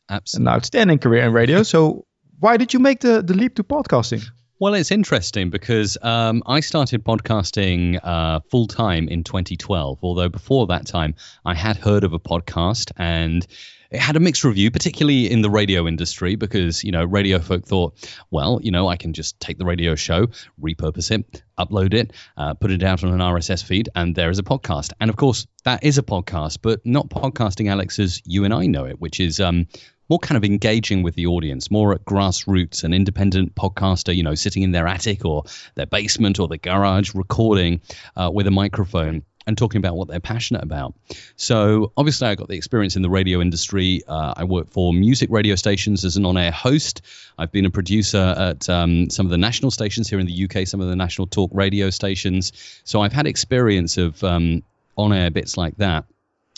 Absolutely 0.09 0.49
an 0.49 0.55
outstanding 0.55 0.99
career 0.99 1.23
in 1.23 1.33
radio. 1.33 1.63
So 1.63 2.05
why 2.39 2.57
did 2.57 2.73
you 2.73 2.79
make 2.79 2.99
the, 2.99 3.21
the 3.21 3.33
leap 3.33 3.55
to 3.55 3.63
podcasting 3.63 4.23
well, 4.59 4.73
it's 4.73 4.91
interesting 4.91 5.49
because 5.49 5.97
um, 6.01 6.43
I 6.45 6.59
started 6.59 7.05
podcasting 7.05 7.97
uh, 8.03 8.41
full 8.51 8.67
time 8.67 9.07
in 9.07 9.23
2012. 9.23 9.99
Although 10.01 10.27
before 10.27 10.67
that 10.67 10.85
time, 10.85 11.15
I 11.45 11.53
had 11.55 11.77
heard 11.77 12.03
of 12.03 12.11
a 12.11 12.19
podcast 12.19 12.91
and 12.97 13.47
it 13.89 14.01
had 14.01 14.17
a 14.17 14.19
mixed 14.19 14.43
review, 14.43 14.69
particularly 14.69 15.31
in 15.31 15.41
the 15.41 15.49
radio 15.49 15.87
industry, 15.87 16.35
because 16.35 16.83
you 16.83 16.91
know 16.91 17.05
radio 17.05 17.39
folk 17.39 17.65
thought, 17.65 18.11
well, 18.31 18.59
you 18.61 18.69
know, 18.69 18.87
I 18.89 18.97
can 18.97 19.13
just 19.13 19.39
take 19.39 19.57
the 19.57 19.65
radio 19.65 19.95
show, 19.95 20.27
repurpose 20.61 21.09
it, 21.09 21.41
upload 21.57 21.93
it, 21.93 22.11
uh, 22.35 22.53
put 22.53 22.69
it 22.69 22.83
out 22.83 23.03
on 23.03 23.13
an 23.13 23.19
RSS 23.19 23.63
feed, 23.63 23.87
and 23.95 24.13
there 24.13 24.29
is 24.29 24.39
a 24.39 24.43
podcast. 24.43 24.91
And 24.99 25.09
of 25.09 25.15
course, 25.15 25.47
that 25.63 25.83
is 25.85 25.97
a 25.97 26.03
podcast, 26.03 26.59
but 26.61 26.85
not 26.85 27.09
podcasting, 27.09 27.71
Alex, 27.71 27.97
as 27.97 28.21
you 28.25 28.43
and 28.43 28.53
I 28.53 28.67
know 28.67 28.85
it, 28.85 28.99
which 28.99 29.21
is 29.21 29.39
um, 29.39 29.67
more 30.09 30.19
kind 30.19 30.37
of 30.37 30.43
engaging 30.43 31.03
with 31.03 31.15
the 31.15 31.27
audience, 31.27 31.69
more 31.69 31.93
at 31.93 32.03
grassroots, 32.05 32.83
an 32.83 32.93
independent 32.93 33.55
podcaster, 33.55 34.15
you 34.15 34.23
know, 34.23 34.35
sitting 34.35 34.63
in 34.63 34.71
their 34.71 34.87
attic 34.87 35.25
or 35.25 35.43
their 35.75 35.85
basement 35.85 36.39
or 36.39 36.47
their 36.47 36.57
garage 36.57 37.13
recording 37.13 37.81
uh, 38.15 38.29
with 38.33 38.47
a 38.47 38.51
microphone 38.51 39.23
and 39.47 39.57
talking 39.57 39.79
about 39.79 39.95
what 39.95 40.07
they're 40.07 40.19
passionate 40.19 40.63
about. 40.63 40.93
So 41.35 41.91
obviously, 41.97 42.27
I 42.27 42.35
got 42.35 42.49
the 42.49 42.55
experience 42.55 42.95
in 42.95 43.01
the 43.01 43.09
radio 43.09 43.41
industry. 43.41 44.03
Uh, 44.07 44.33
I 44.37 44.43
work 44.43 44.69
for 44.69 44.93
music 44.93 45.29
radio 45.31 45.55
stations 45.55 46.05
as 46.05 46.17
an 46.17 46.25
on-air 46.25 46.51
host. 46.51 47.01
I've 47.37 47.51
been 47.51 47.65
a 47.65 47.71
producer 47.71 48.35
at 48.37 48.69
um, 48.69 49.09
some 49.09 49.25
of 49.25 49.31
the 49.31 49.37
national 49.39 49.71
stations 49.71 50.07
here 50.07 50.19
in 50.19 50.27
the 50.27 50.43
UK, 50.43 50.67
some 50.67 50.81
of 50.81 50.87
the 50.87 50.95
national 50.95 51.27
talk 51.27 51.49
radio 51.53 51.89
stations. 51.89 52.51
So 52.83 53.01
I've 53.01 53.13
had 53.13 53.25
experience 53.25 53.97
of 53.97 54.23
um, 54.23 54.61
on-air 54.97 55.31
bits 55.31 55.57
like 55.57 55.77
that. 55.77 56.05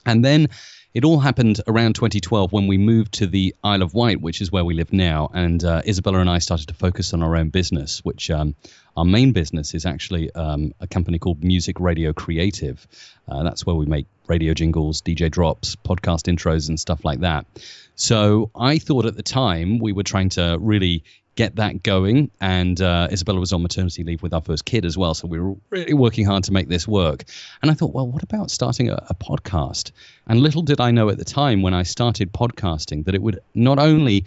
And 0.05 0.25
then 0.25 0.49
it 0.93 1.05
all 1.05 1.19
happened 1.19 1.61
around 1.67 1.95
2012 1.95 2.51
when 2.51 2.67
we 2.67 2.77
moved 2.77 3.13
to 3.13 3.27
the 3.27 3.55
Isle 3.63 3.81
of 3.81 3.93
Wight, 3.93 4.21
which 4.21 4.41
is 4.41 4.51
where 4.51 4.65
we 4.65 4.73
live 4.73 4.91
now. 4.91 5.29
And 5.33 5.63
uh, 5.63 5.81
Isabella 5.87 6.19
and 6.19 6.29
I 6.29 6.39
started 6.39 6.67
to 6.67 6.73
focus 6.73 7.13
on 7.13 7.23
our 7.23 7.37
own 7.37 7.49
business, 7.49 8.03
which 8.03 8.29
um, 8.29 8.55
our 8.97 9.05
main 9.05 9.31
business 9.31 9.73
is 9.73 9.85
actually 9.85 10.33
um, 10.35 10.73
a 10.81 10.87
company 10.87 11.17
called 11.17 11.43
Music 11.43 11.79
Radio 11.79 12.11
Creative. 12.11 12.85
Uh, 13.27 13.43
that's 13.43 13.65
where 13.65 13.75
we 13.75 13.85
make 13.85 14.05
radio 14.27 14.53
jingles, 14.53 15.01
DJ 15.01 15.31
drops, 15.31 15.77
podcast 15.77 16.31
intros, 16.33 16.67
and 16.67 16.79
stuff 16.79 17.05
like 17.05 17.21
that. 17.21 17.45
So 17.95 18.51
I 18.53 18.77
thought 18.77 19.05
at 19.05 19.15
the 19.15 19.23
time 19.23 19.79
we 19.79 19.93
were 19.93 20.03
trying 20.03 20.29
to 20.29 20.57
really 20.59 21.03
get 21.35 21.55
that 21.55 21.83
going. 21.83 22.31
And 22.39 22.79
uh, 22.81 23.07
Isabella 23.11 23.39
was 23.39 23.53
on 23.53 23.61
maternity 23.61 24.03
leave 24.03 24.21
with 24.21 24.33
our 24.33 24.41
first 24.41 24.65
kid 24.65 24.85
as 24.85 24.97
well. 24.97 25.13
So 25.13 25.27
we 25.27 25.39
were 25.39 25.55
really 25.69 25.93
working 25.93 26.25
hard 26.25 26.43
to 26.45 26.53
make 26.53 26.67
this 26.67 26.87
work. 26.87 27.23
And 27.61 27.71
I 27.71 27.73
thought, 27.73 27.93
well, 27.93 28.07
what 28.07 28.23
about 28.23 28.51
starting 28.51 28.89
a, 28.89 28.95
a 29.09 29.15
podcast? 29.15 29.91
And 30.27 30.39
little 30.39 30.61
did 30.61 30.81
I 30.81 30.91
know 30.91 31.09
at 31.09 31.17
the 31.17 31.25
time 31.25 31.61
when 31.61 31.73
I 31.73 31.83
started 31.83 32.33
podcasting 32.33 33.05
that 33.05 33.15
it 33.15 33.21
would 33.21 33.39
not 33.53 33.79
only 33.79 34.25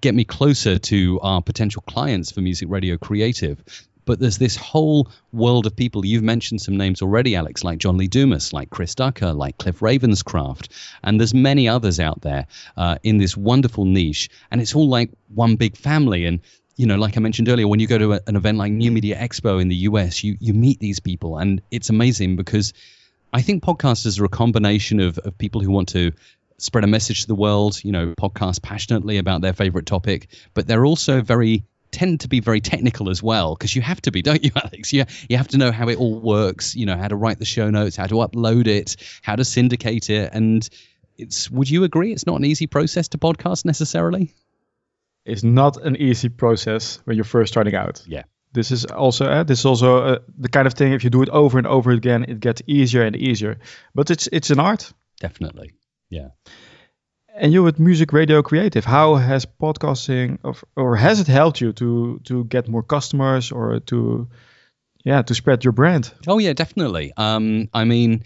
get 0.00 0.14
me 0.14 0.24
closer 0.24 0.78
to 0.78 1.20
our 1.20 1.42
potential 1.42 1.82
clients 1.86 2.30
for 2.30 2.40
Music 2.40 2.68
Radio 2.70 2.96
Creative, 2.96 3.62
but 4.04 4.18
there's 4.18 4.38
this 4.38 4.56
whole 4.56 5.10
world 5.32 5.66
of 5.66 5.76
people. 5.76 6.04
You've 6.04 6.22
mentioned 6.22 6.60
some 6.60 6.76
names 6.76 7.02
already, 7.02 7.36
Alex, 7.36 7.64
like 7.64 7.78
John 7.78 7.96
Lee 7.96 8.08
Dumas, 8.08 8.52
like 8.52 8.70
Chris 8.70 8.94
Ducker, 8.94 9.32
like 9.32 9.58
Cliff 9.58 9.80
Ravenscraft, 9.80 10.68
and 11.02 11.18
there's 11.18 11.34
many 11.34 11.68
others 11.68 12.00
out 12.00 12.20
there 12.20 12.46
uh, 12.76 12.98
in 13.02 13.18
this 13.18 13.36
wonderful 13.36 13.84
niche, 13.84 14.30
and 14.50 14.60
it's 14.60 14.74
all 14.74 14.88
like 14.88 15.10
one 15.34 15.56
big 15.56 15.76
family. 15.76 16.26
And 16.26 16.40
you 16.76 16.86
know, 16.86 16.96
like 16.96 17.16
I 17.16 17.20
mentioned 17.20 17.48
earlier, 17.48 17.68
when 17.68 17.80
you 17.80 17.86
go 17.86 17.98
to 17.98 18.14
a, 18.14 18.20
an 18.26 18.36
event 18.36 18.58
like 18.58 18.72
New 18.72 18.90
Media 18.90 19.16
Expo 19.16 19.60
in 19.60 19.68
the 19.68 19.76
US, 19.76 20.24
you 20.24 20.36
you 20.40 20.54
meet 20.54 20.80
these 20.80 21.00
people, 21.00 21.38
and 21.38 21.62
it's 21.70 21.90
amazing 21.90 22.36
because 22.36 22.72
I 23.32 23.42
think 23.42 23.62
podcasters 23.62 24.20
are 24.20 24.24
a 24.24 24.28
combination 24.28 25.00
of, 25.00 25.18
of 25.18 25.38
people 25.38 25.60
who 25.60 25.70
want 25.70 25.90
to 25.90 26.12
spread 26.58 26.84
a 26.84 26.88
message 26.88 27.22
to 27.22 27.26
the 27.28 27.34
world, 27.34 27.82
you 27.84 27.92
know, 27.92 28.14
podcast 28.14 28.62
passionately 28.62 29.18
about 29.18 29.40
their 29.40 29.52
favorite 29.52 29.86
topic, 29.86 30.28
but 30.52 30.66
they're 30.66 30.84
also 30.84 31.22
very 31.22 31.64
tend 31.90 32.20
to 32.20 32.28
be 32.28 32.40
very 32.40 32.60
technical 32.60 33.10
as 33.10 33.22
well 33.22 33.54
because 33.54 33.74
you 33.74 33.82
have 33.82 34.00
to 34.02 34.10
be, 34.10 34.22
don't 34.22 34.44
you, 34.44 34.50
Alex? 34.56 34.92
You 34.92 35.04
you 35.28 35.36
have 35.36 35.48
to 35.48 35.58
know 35.58 35.72
how 35.72 35.88
it 35.88 35.98
all 35.98 36.20
works. 36.20 36.74
You 36.74 36.86
know 36.86 36.96
how 36.96 37.08
to 37.08 37.16
write 37.16 37.38
the 37.38 37.44
show 37.44 37.70
notes, 37.70 37.96
how 37.96 38.06
to 38.06 38.14
upload 38.16 38.66
it, 38.66 38.96
how 39.22 39.36
to 39.36 39.44
syndicate 39.44 40.10
it, 40.10 40.30
and 40.32 40.68
it's. 41.16 41.50
Would 41.50 41.70
you 41.70 41.84
agree? 41.84 42.12
It's 42.12 42.26
not 42.26 42.36
an 42.36 42.44
easy 42.44 42.66
process 42.66 43.08
to 43.08 43.18
podcast 43.18 43.64
necessarily. 43.64 44.34
It's 45.24 45.44
not 45.44 45.76
an 45.76 45.96
easy 45.96 46.28
process 46.28 47.00
when 47.04 47.16
you're 47.16 47.24
first 47.24 47.52
starting 47.52 47.74
out. 47.74 48.02
Yeah. 48.06 48.24
This 48.52 48.72
is 48.72 48.84
also 48.84 49.26
uh, 49.26 49.44
this 49.44 49.60
is 49.60 49.66
also 49.66 50.02
uh, 50.02 50.18
the 50.36 50.48
kind 50.48 50.66
of 50.66 50.74
thing. 50.74 50.92
If 50.92 51.04
you 51.04 51.10
do 51.10 51.22
it 51.22 51.28
over 51.28 51.58
and 51.58 51.66
over 51.66 51.90
again, 51.92 52.24
it 52.26 52.40
gets 52.40 52.62
easier 52.66 53.02
and 53.02 53.14
easier. 53.14 53.58
But 53.94 54.10
it's 54.10 54.28
it's 54.32 54.50
an 54.50 54.58
art. 54.58 54.92
Definitely, 55.20 55.72
yeah. 56.08 56.28
And 57.42 57.54
you 57.54 57.62
with 57.62 57.80
music 57.80 58.12
radio 58.12 58.42
creative, 58.42 58.84
how 58.84 59.14
has 59.14 59.46
podcasting 59.46 60.40
of, 60.44 60.62
or 60.76 60.94
has 60.94 61.20
it 61.20 61.26
helped 61.26 61.62
you 61.62 61.72
to 61.72 62.20
to 62.24 62.44
get 62.44 62.68
more 62.68 62.82
customers 62.82 63.50
or 63.50 63.80
to 63.80 64.28
yeah 65.06 65.22
to 65.22 65.34
spread 65.34 65.64
your 65.64 65.72
brand? 65.72 66.12
Oh 66.28 66.38
yeah, 66.38 66.52
definitely. 66.52 67.14
Um, 67.16 67.70
I 67.72 67.84
mean, 67.84 68.24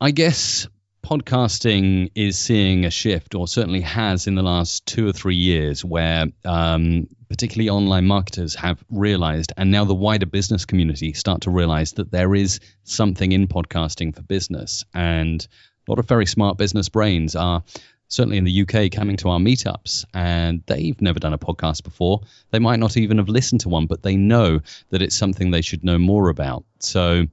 I 0.00 0.10
guess 0.10 0.66
podcasting 1.06 2.10
is 2.16 2.36
seeing 2.36 2.86
a 2.86 2.90
shift, 2.90 3.36
or 3.36 3.46
certainly 3.46 3.82
has 3.82 4.26
in 4.26 4.34
the 4.34 4.42
last 4.42 4.84
two 4.86 5.06
or 5.06 5.12
three 5.12 5.36
years, 5.36 5.84
where 5.84 6.26
um, 6.44 7.06
particularly 7.28 7.70
online 7.70 8.06
marketers 8.06 8.56
have 8.56 8.82
realized, 8.90 9.52
and 9.56 9.70
now 9.70 9.84
the 9.84 9.94
wider 9.94 10.26
business 10.26 10.64
community 10.64 11.12
start 11.12 11.42
to 11.42 11.50
realize 11.50 11.92
that 11.92 12.10
there 12.10 12.34
is 12.34 12.58
something 12.82 13.30
in 13.30 13.46
podcasting 13.46 14.12
for 14.12 14.22
business. 14.22 14.84
And 14.92 15.46
a 15.86 15.90
lot 15.90 15.98
of 15.98 16.08
very 16.08 16.26
smart 16.26 16.58
business 16.58 16.88
brains 16.88 17.36
are 17.36 17.62
certainly 18.08 18.38
in 18.38 18.44
the 18.44 18.62
UK 18.62 18.90
coming 18.90 19.16
to 19.16 19.28
our 19.30 19.38
meetups 19.38 20.04
and 20.14 20.62
they've 20.66 21.00
never 21.00 21.18
done 21.18 21.32
a 21.32 21.38
podcast 21.38 21.82
before. 21.82 22.20
They 22.50 22.58
might 22.58 22.78
not 22.78 22.96
even 22.96 23.18
have 23.18 23.28
listened 23.28 23.62
to 23.62 23.68
one, 23.68 23.86
but 23.86 24.02
they 24.02 24.16
know 24.16 24.60
that 24.90 25.02
it's 25.02 25.16
something 25.16 25.50
they 25.50 25.62
should 25.62 25.84
know 25.84 25.98
more 25.98 26.28
about. 26.28 26.64
So 26.78 27.26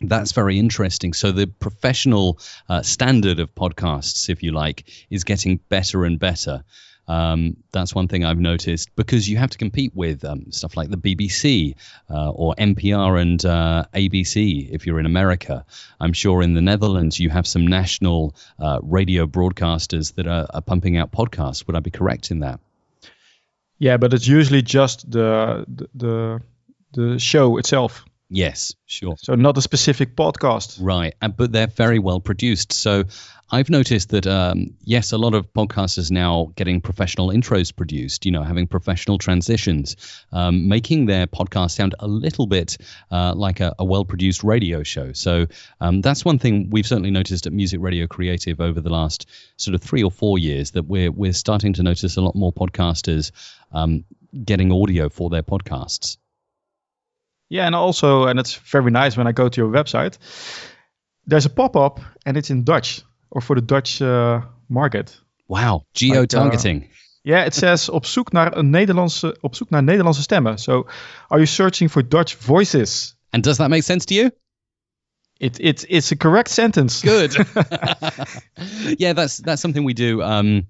that's 0.00 0.32
very 0.32 0.58
interesting. 0.58 1.12
So 1.12 1.32
the 1.32 1.46
professional 1.46 2.38
uh, 2.68 2.82
standard 2.82 3.40
of 3.40 3.54
podcasts, 3.54 4.28
if 4.28 4.42
you 4.42 4.52
like, 4.52 4.84
is 5.10 5.24
getting 5.24 5.60
better 5.68 6.04
and 6.04 6.18
better. 6.18 6.64
Um, 7.08 7.56
that's 7.72 7.94
one 7.94 8.08
thing 8.08 8.24
I've 8.24 8.38
noticed 8.38 8.94
because 8.96 9.28
you 9.28 9.36
have 9.36 9.50
to 9.50 9.58
compete 9.58 9.92
with 9.94 10.24
um, 10.24 10.50
stuff 10.50 10.76
like 10.76 10.90
the 10.90 10.96
BBC 10.96 11.74
uh, 12.10 12.30
or 12.30 12.54
NPR 12.56 13.20
and 13.20 13.44
uh, 13.44 13.84
ABC 13.94 14.70
if 14.70 14.86
you're 14.86 14.98
in 14.98 15.06
America. 15.06 15.64
I'm 16.00 16.12
sure 16.12 16.42
in 16.42 16.54
the 16.54 16.62
Netherlands 16.62 17.20
you 17.20 17.30
have 17.30 17.46
some 17.46 17.66
national 17.66 18.34
uh, 18.58 18.80
radio 18.82 19.26
broadcasters 19.26 20.14
that 20.14 20.26
are, 20.26 20.46
are 20.50 20.62
pumping 20.62 20.96
out 20.96 21.12
podcasts. 21.12 21.66
Would 21.66 21.76
I 21.76 21.80
be 21.80 21.90
correct 21.90 22.30
in 22.30 22.40
that? 22.40 22.60
Yeah, 23.78 23.98
but 23.98 24.14
it's 24.14 24.26
usually 24.26 24.62
just 24.62 25.10
the 25.10 25.64
the 25.68 25.88
the, 25.94 26.42
the 26.92 27.18
show 27.18 27.58
itself. 27.58 28.05
Yes, 28.28 28.74
sure. 28.86 29.14
So 29.18 29.36
not 29.36 29.56
a 29.56 29.62
specific 29.62 30.16
podcast. 30.16 30.78
Right, 30.80 31.14
and, 31.22 31.36
but 31.36 31.52
they're 31.52 31.68
very 31.68 32.00
well 32.00 32.18
produced. 32.18 32.72
So 32.72 33.04
I've 33.48 33.70
noticed 33.70 34.08
that 34.08 34.26
um, 34.26 34.74
yes, 34.82 35.12
a 35.12 35.18
lot 35.18 35.34
of 35.34 35.52
podcasters 35.52 36.10
now 36.10 36.50
getting 36.56 36.80
professional 36.80 37.28
intros 37.28 37.74
produced. 37.74 38.26
You 38.26 38.32
know, 38.32 38.42
having 38.42 38.66
professional 38.66 39.18
transitions, 39.18 39.94
um, 40.32 40.68
making 40.68 41.06
their 41.06 41.28
podcast 41.28 41.72
sound 41.72 41.94
a 42.00 42.08
little 42.08 42.48
bit 42.48 42.78
uh, 43.12 43.32
like 43.36 43.60
a, 43.60 43.76
a 43.78 43.84
well-produced 43.84 44.42
radio 44.42 44.82
show. 44.82 45.12
So 45.12 45.46
um, 45.80 46.00
that's 46.00 46.24
one 46.24 46.40
thing 46.40 46.70
we've 46.70 46.86
certainly 46.86 47.12
noticed 47.12 47.46
at 47.46 47.52
Music 47.52 47.78
Radio 47.80 48.08
Creative 48.08 48.60
over 48.60 48.80
the 48.80 48.90
last 48.90 49.28
sort 49.56 49.76
of 49.76 49.82
three 49.82 50.02
or 50.02 50.10
four 50.10 50.36
years 50.36 50.72
that 50.72 50.82
we're 50.82 51.12
we're 51.12 51.32
starting 51.32 51.74
to 51.74 51.84
notice 51.84 52.16
a 52.16 52.20
lot 52.20 52.34
more 52.34 52.52
podcasters 52.52 53.30
um, 53.70 54.04
getting 54.44 54.72
audio 54.72 55.08
for 55.08 55.30
their 55.30 55.44
podcasts. 55.44 56.16
Yeah, 57.48 57.66
and 57.66 57.74
also, 57.74 58.26
and 58.26 58.38
it's 58.38 58.54
very 58.54 58.90
nice 58.90 59.16
when 59.16 59.26
I 59.26 59.32
go 59.32 59.48
to 59.48 59.60
your 59.60 59.70
website. 59.70 60.18
There's 61.26 61.46
a 61.46 61.50
pop-up, 61.50 62.00
and 62.24 62.36
it's 62.36 62.50
in 62.50 62.64
Dutch 62.64 63.02
or 63.30 63.40
for 63.40 63.54
the 63.54 63.62
Dutch 63.62 64.00
uh, 64.02 64.40
market. 64.68 65.20
Wow, 65.48 65.84
geo-targeting. 65.94 66.80
Like, 66.80 66.90
uh, 66.90 66.94
yeah, 67.22 67.46
it 67.46 67.54
says 67.54 67.88
op 67.88 68.06
zoek 68.06 68.32
naar 68.32 68.56
een 68.56 68.70
Nederlandse 68.70 69.36
op 69.40 69.54
zoek 69.54 69.70
naar 69.70 69.82
Nederlandse 69.82 70.22
stemmen. 70.22 70.58
So, 70.58 70.86
are 71.28 71.40
you 71.40 71.46
searching 71.46 71.90
for 71.90 72.08
Dutch 72.08 72.36
voices? 72.36 73.16
And 73.30 73.44
does 73.44 73.56
that 73.56 73.68
make 73.68 73.82
sense 73.82 74.06
to 74.06 74.14
you? 74.14 74.30
It, 75.38 75.58
it 75.60 75.84
it's 75.88 76.12
a 76.12 76.16
correct 76.16 76.50
sentence. 76.50 77.00
Good. 77.00 77.34
yeah, 78.98 79.14
that's 79.14 79.36
that's 79.36 79.60
something 79.60 79.84
we 79.84 79.92
do. 79.92 80.22
Um, 80.22 80.66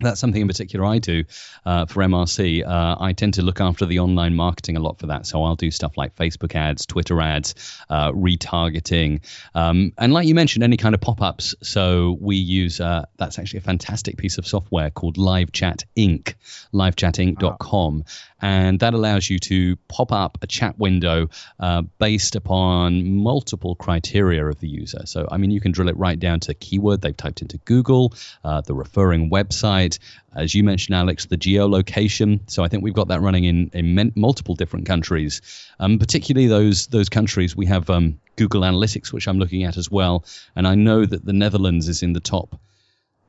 that's 0.00 0.20
something 0.20 0.40
in 0.40 0.48
particular 0.48 0.84
I 0.84 0.98
do 0.98 1.24
uh, 1.64 1.86
for 1.86 2.02
MRC. 2.02 2.66
Uh, 2.66 2.96
I 3.00 3.12
tend 3.12 3.34
to 3.34 3.42
look 3.42 3.60
after 3.60 3.86
the 3.86 4.00
online 4.00 4.36
marketing 4.36 4.76
a 4.76 4.80
lot 4.80 4.98
for 4.98 5.08
that. 5.08 5.26
So 5.26 5.42
I'll 5.42 5.56
do 5.56 5.70
stuff 5.70 5.96
like 5.96 6.14
Facebook 6.14 6.54
ads, 6.54 6.86
Twitter 6.86 7.20
ads, 7.20 7.54
uh, 7.90 8.12
retargeting, 8.12 9.20
um, 9.54 9.92
and 9.98 10.12
like 10.12 10.26
you 10.26 10.34
mentioned, 10.34 10.62
any 10.62 10.76
kind 10.76 10.94
of 10.94 11.00
pop 11.00 11.20
ups. 11.20 11.54
So 11.62 12.16
we 12.20 12.36
use 12.36 12.80
uh, 12.80 13.06
that's 13.16 13.38
actually 13.38 13.58
a 13.58 13.62
fantastic 13.62 14.16
piece 14.16 14.38
of 14.38 14.46
software 14.46 14.90
called 14.90 15.18
Live 15.18 15.52
Chat 15.52 15.84
Inc. 15.96 16.34
LiveChatInc.com, 16.72 18.04
and 18.40 18.80
that 18.80 18.94
allows 18.94 19.28
you 19.28 19.38
to 19.38 19.76
pop 19.88 20.12
up 20.12 20.38
a 20.42 20.46
chat 20.46 20.78
window 20.78 21.28
uh, 21.58 21.82
based 21.98 22.36
upon 22.36 23.16
multiple 23.16 23.74
criteria 23.74 24.46
of 24.46 24.60
the 24.60 24.68
user. 24.68 25.06
So 25.06 25.26
I 25.30 25.38
mean, 25.38 25.50
you 25.50 25.60
can 25.60 25.72
drill 25.72 25.88
it 25.88 25.96
right 25.96 26.18
down 26.18 26.40
to 26.40 26.54
keyword 26.54 27.00
they've 27.00 27.16
typed 27.16 27.42
into 27.42 27.58
Google, 27.58 28.14
uh, 28.44 28.60
the 28.60 28.74
referring 28.74 29.30
website, 29.30 29.87
as 30.34 30.54
you 30.54 30.64
mentioned, 30.64 30.96
Alex, 30.96 31.26
the 31.26 31.36
geolocation. 31.38 32.40
So 32.50 32.64
I 32.64 32.68
think 32.68 32.82
we've 32.82 32.94
got 32.94 33.08
that 33.08 33.20
running 33.20 33.44
in 33.44 33.70
in 33.72 34.12
multiple 34.16 34.54
different 34.54 34.86
countries, 34.86 35.40
um, 35.78 35.98
particularly 35.98 36.48
those 36.48 36.88
those 36.88 37.08
countries 37.08 37.56
we 37.56 37.66
have 37.66 37.88
um, 37.88 38.18
Google 38.36 38.62
Analytics, 38.62 39.12
which 39.12 39.28
I'm 39.28 39.38
looking 39.38 39.64
at 39.64 39.76
as 39.76 39.90
well, 39.90 40.24
and 40.56 40.66
I 40.66 40.74
know 40.74 41.04
that 41.04 41.24
the 41.24 41.32
Netherlands 41.32 41.88
is 41.88 42.02
in 42.02 42.12
the 42.12 42.20
top 42.20 42.58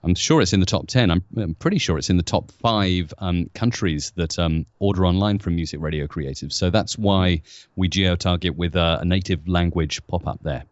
I'm 0.04 0.16
sure 0.16 0.42
it's 0.42 0.54
in 0.54 0.60
the 0.60 0.66
top 0.66 0.88
10. 0.88 1.12
I'm, 1.12 1.24
I'm 1.36 1.56
pretty 1.56 1.78
sure 1.78 1.98
it's 1.98 2.10
in 2.10 2.18
the 2.18 2.24
top 2.24 2.52
five 2.52 3.14
um, 3.18 3.50
countries 3.54 4.12
that 4.16 4.40
um, 4.40 4.66
order 4.80 5.06
online 5.06 5.40
from 5.40 5.56
Music 5.56 5.82
Radio 5.82 6.08
Creative. 6.08 6.54
So 6.54 6.70
that's 6.70 6.98
why 6.98 7.42
we 7.76 7.90
geo 7.90 8.16
target 8.16 8.56
with 8.56 8.76
a, 8.76 9.00
a 9.02 9.06
native 9.06 9.48
language 9.48 10.06
pop 10.08 10.26
up 10.26 10.40
there. 10.42 10.64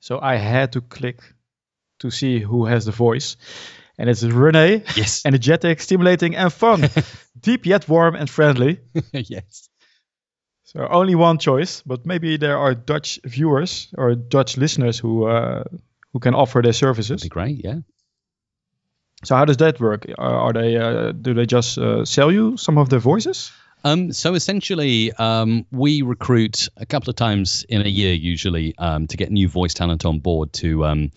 So 0.00 0.18
I 0.20 0.36
had 0.36 0.72
to 0.72 0.80
click 0.80 1.20
to 2.00 2.10
see 2.10 2.40
who 2.40 2.66
has 2.66 2.84
the 2.84 2.92
voice. 2.92 3.36
And 3.98 4.08
it's 4.08 4.22
Rene. 4.22 4.84
Yes. 4.96 5.22
Energetic, 5.26 5.80
stimulating, 5.80 6.36
and 6.36 6.52
fun. 6.52 6.88
Deep 7.40 7.66
yet 7.66 7.88
warm 7.88 8.14
and 8.14 8.30
friendly. 8.30 8.80
yes. 9.12 9.68
So 10.64 10.86
only 10.86 11.14
one 11.14 11.38
choice, 11.38 11.82
but 11.84 12.06
maybe 12.06 12.36
there 12.36 12.58
are 12.58 12.74
Dutch 12.74 13.18
viewers 13.24 13.88
or 13.96 14.14
Dutch 14.14 14.56
listeners 14.56 14.98
who 14.98 15.26
uh, 15.26 15.64
who 16.12 16.20
can 16.20 16.34
offer 16.34 16.62
their 16.62 16.74
services. 16.74 17.22
That'd 17.22 17.22
be 17.22 17.28
great, 17.28 17.64
yeah. 17.64 17.78
So 19.24 19.34
how 19.34 19.46
does 19.46 19.56
that 19.56 19.80
work? 19.80 20.06
Are 20.18 20.52
they 20.52 20.76
uh, 20.76 21.12
do 21.12 21.34
they 21.34 21.46
just 21.46 21.78
uh, 21.78 22.04
sell 22.04 22.30
you 22.30 22.56
some 22.56 22.78
of 22.78 22.90
their 22.90 23.00
voices? 23.00 23.50
Um, 23.84 24.12
so 24.12 24.34
essentially, 24.34 25.12
um, 25.12 25.64
we 25.70 26.02
recruit 26.02 26.68
a 26.76 26.86
couple 26.86 27.10
of 27.10 27.16
times 27.16 27.64
in 27.68 27.82
a 27.82 27.88
year, 27.88 28.12
usually, 28.12 28.76
um, 28.76 29.06
to 29.06 29.16
get 29.16 29.30
new 29.30 29.48
voice 29.48 29.74
talent 29.74 30.04
on 30.04 30.18
board 30.18 30.52
to 30.54 30.84
um, 30.84 31.12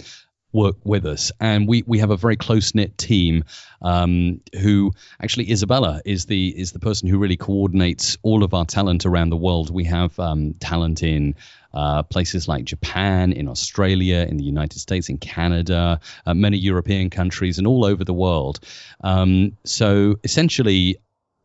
work 0.54 0.78
with 0.84 1.06
us. 1.06 1.32
And 1.40 1.68
we, 1.68 1.84
we 1.86 2.00
have 2.00 2.12
a 2.12 2.18
very 2.18 2.36
close 2.36 2.76
knit 2.76 2.98
team 2.98 3.44
um, 3.82 4.42
who 4.60 4.94
actually 5.22 5.52
Isabella 5.52 6.02
is 6.06 6.26
the 6.26 6.48
is 6.50 6.72
the 6.72 6.80
person 6.80 7.08
who 7.08 7.18
really 7.18 7.38
coordinates 7.38 8.18
all 8.22 8.44
of 8.44 8.54
our 8.54 8.66
talent 8.66 9.06
around 9.06 9.30
the 9.30 9.38
world. 9.38 9.70
We 9.70 9.86
have 9.86 10.18
um, 10.20 10.54
talent 10.54 11.04
in 11.04 11.36
uh, 11.74 12.04
places 12.04 12.48
like 12.48 12.66
Japan, 12.66 13.32
in 13.32 13.48
Australia, 13.48 14.26
in 14.30 14.38
the 14.38 14.44
United 14.44 14.80
States, 14.80 15.10
in 15.10 15.18
Canada, 15.18 16.00
uh, 16.26 16.34
many 16.34 16.58
European 16.58 17.10
countries, 17.10 17.58
and 17.58 17.68
all 17.68 17.86
over 17.86 18.04
the 18.04 18.14
world. 18.14 18.60
Um, 19.04 19.58
so 19.64 20.18
essentially, 20.24 20.98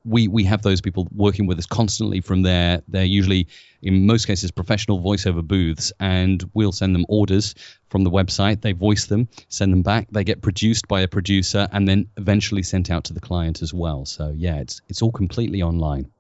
we 0.07 0.29
we 0.29 0.45
have 0.45 0.63
those 0.63 0.81
people 0.81 1.09
working 1.15 1.47
with 1.47 1.59
us 1.59 1.67
constantly 1.67 2.21
from 2.21 2.43
there. 2.43 2.83
They're 2.89 3.05
usually, 3.05 3.49
in 3.83 4.07
most 4.07 4.27
cases, 4.27 4.51
professional 4.51 5.01
voiceover 5.01 5.47
booths, 5.47 5.93
and 5.99 6.43
we'll 6.55 6.73
send 6.73 6.95
them 6.95 7.05
orders 7.09 7.55
from 7.89 8.05
the 8.05 8.11
website. 8.11 8.61
They 8.61 8.73
voice 8.73 9.07
them, 9.07 9.29
send 9.49 9.73
them 9.73 9.83
back. 9.83 10.09
They 10.11 10.25
get 10.25 10.43
produced 10.43 10.89
by 10.89 11.01
a 11.01 11.09
producer, 11.09 11.69
and 11.73 11.89
then 11.89 12.09
eventually 12.17 12.63
sent 12.63 12.91
out 12.91 13.05
to 13.05 13.13
the 13.13 13.21
client 13.21 13.63
as 13.63 13.75
well. 13.75 14.05
So 14.07 14.33
yeah, 14.37 14.57
it's 14.57 14.81
it's 14.89 15.03
all 15.03 15.13
completely 15.13 15.63
online. 15.63 16.11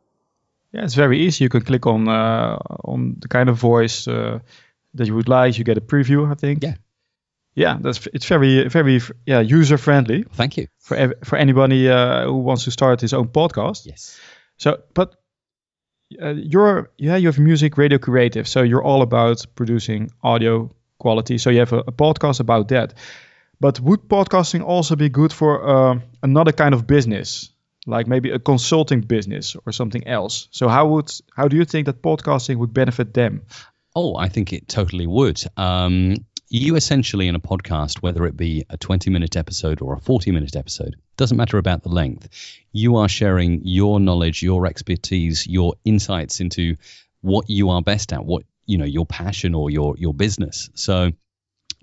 Yeah, 0.72 0.84
it's 0.84 0.94
very 0.94 1.20
easy. 1.20 1.44
You 1.44 1.48
can 1.48 1.62
click 1.62 1.86
on 1.86 2.08
uh, 2.08 2.58
on 2.84 3.16
the 3.18 3.28
kind 3.28 3.48
of 3.48 3.56
voice 3.56 4.08
uh, 4.08 4.40
that 4.94 5.06
you 5.06 5.14
would 5.14 5.28
like. 5.28 5.58
You 5.58 5.64
get 5.64 5.78
a 5.78 5.80
preview, 5.80 6.30
I 6.30 6.34
think. 6.34 6.62
Yeah. 6.62 6.74
Yeah, 7.56 7.78
that's 7.80 8.06
it's 8.12 8.26
very 8.26 8.68
very 8.68 9.00
yeah 9.24 9.40
user 9.40 9.78
friendly. 9.78 10.24
Thank 10.34 10.56
you 10.58 10.68
for 10.78 11.14
for 11.24 11.38
anybody 11.38 11.88
uh, 11.88 12.26
who 12.26 12.34
wants 12.34 12.64
to 12.64 12.70
start 12.70 13.00
his 13.00 13.14
own 13.14 13.28
podcast. 13.28 13.86
Yes. 13.86 14.20
So, 14.58 14.82
but 14.94 15.16
uh, 16.22 16.34
you're 16.36 16.90
yeah 16.98 17.16
you 17.16 17.28
have 17.28 17.38
music 17.38 17.78
radio 17.78 17.98
creative, 17.98 18.46
so 18.46 18.62
you're 18.62 18.84
all 18.84 19.00
about 19.00 19.46
producing 19.54 20.10
audio 20.22 20.70
quality. 20.98 21.38
So 21.38 21.50
you 21.50 21.60
have 21.60 21.72
a, 21.72 21.78
a 21.78 21.92
podcast 21.92 22.40
about 22.40 22.68
that. 22.68 22.94
But 23.58 23.80
would 23.80 24.00
podcasting 24.08 24.62
also 24.62 24.94
be 24.94 25.08
good 25.08 25.32
for 25.32 25.66
uh, 25.66 26.00
another 26.22 26.52
kind 26.52 26.74
of 26.74 26.86
business? 26.86 27.56
like 27.86 28.08
maybe 28.08 28.30
a 28.32 28.38
consulting 28.38 29.00
business 29.00 29.56
or 29.64 29.72
something 29.72 30.06
else. 30.08 30.48
So 30.50 30.68
how 30.68 30.88
would 30.88 31.10
how 31.36 31.48
do 31.48 31.56
you 31.56 31.64
think 31.64 31.86
that 31.86 32.02
podcasting 32.02 32.56
would 32.56 32.74
benefit 32.74 33.14
them? 33.14 33.42
Oh, 33.94 34.16
I 34.16 34.28
think 34.28 34.52
it 34.52 34.68
totally 34.68 35.06
would. 35.06 35.40
Um, 35.56 36.16
you 36.48 36.76
essentially 36.76 37.28
in 37.28 37.34
a 37.34 37.40
podcast, 37.40 38.02
whether 38.02 38.24
it 38.26 38.36
be 38.36 38.64
a 38.70 38.76
20 38.76 39.10
minute 39.10 39.36
episode 39.36 39.82
or 39.82 39.94
a 39.94 40.00
40 40.00 40.30
minute 40.30 40.56
episode, 40.56 40.96
doesn't 41.16 41.36
matter 41.36 41.58
about 41.58 41.82
the 41.82 41.88
length, 41.88 42.28
you 42.72 42.96
are 42.96 43.08
sharing 43.08 43.62
your 43.64 43.98
knowledge, 43.98 44.42
your 44.42 44.66
expertise, 44.66 45.46
your 45.46 45.74
insights 45.84 46.40
into 46.40 46.76
what 47.20 47.50
you 47.50 47.70
are 47.70 47.82
best 47.82 48.12
at, 48.12 48.24
what 48.24 48.44
you 48.66 48.78
know, 48.78 48.84
your 48.84 49.06
passion 49.06 49.54
or 49.54 49.70
your 49.70 49.96
your 49.96 50.14
business. 50.14 50.70
So 50.74 51.12